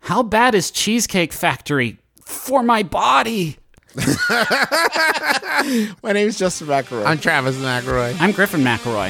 [0.00, 3.58] "How bad is Cheesecake Factory for my body?"
[6.02, 7.06] My name is Justin McElroy.
[7.06, 8.14] I'm Travis McElroy.
[8.20, 9.08] I'm Griffin McElroy.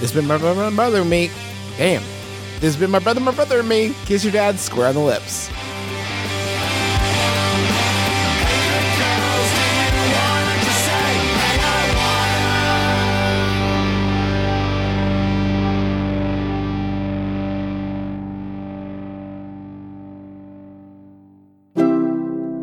[0.00, 1.30] has been my brother, my brother and me.
[1.78, 2.02] Damn.
[2.60, 3.94] This has been my brother, my brother and me.
[4.04, 5.48] Kiss your dad square on the lips.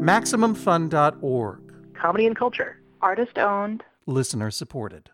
[0.06, 1.74] MaximumFun.org.
[2.00, 2.80] Comedy and culture.
[3.02, 3.84] Artist owned.
[4.06, 5.10] Listener supported.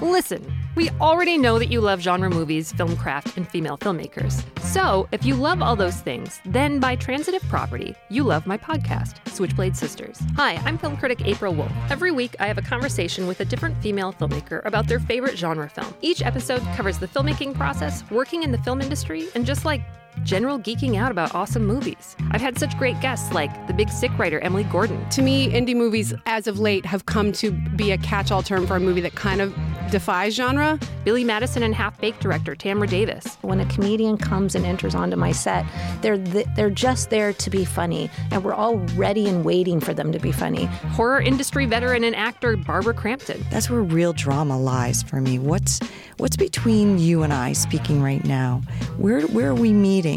[0.00, 4.42] Listen, we already know that you love genre movies, film craft, and female filmmakers.
[4.62, 9.28] So, if you love all those things, then by transitive property, you love my podcast,
[9.28, 10.18] Switchblade Sisters.
[10.36, 11.72] Hi, I'm film critic April Wolfe.
[11.90, 15.68] Every week, I have a conversation with a different female filmmaker about their favorite genre
[15.68, 15.92] film.
[16.00, 19.82] Each episode covers the filmmaking process, working in the film industry, and just like
[20.24, 22.16] general geeking out about awesome movies.
[22.30, 25.08] I've had such great guests like the big sick writer Emily Gordon.
[25.10, 28.66] To me, indie movies as of late have come to be a catch all term
[28.66, 29.54] for a movie that kind of
[29.90, 30.78] defies genre.
[31.04, 33.38] Billy Madison and Half Baked director Tamra Davis.
[33.42, 35.64] When a comedian comes and enters onto my set,
[36.02, 39.94] they're th- they're just there to be funny, and we're all ready and waiting for
[39.94, 40.66] them to be funny.
[40.66, 43.44] Horror industry veteran and actor Barbara Crampton.
[43.50, 45.38] That's where real drama lies for me.
[45.38, 45.80] What's
[46.18, 48.62] what's between you and I speaking right now?
[48.96, 50.07] Where where are we meeting?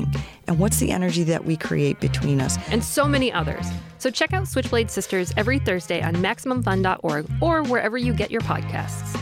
[0.48, 2.58] And what's the energy that we create between us?
[2.70, 3.68] And so many others.
[3.98, 9.18] So check out Switchblade Sisters every Thursday on MaximumFun.org or wherever you get your podcasts.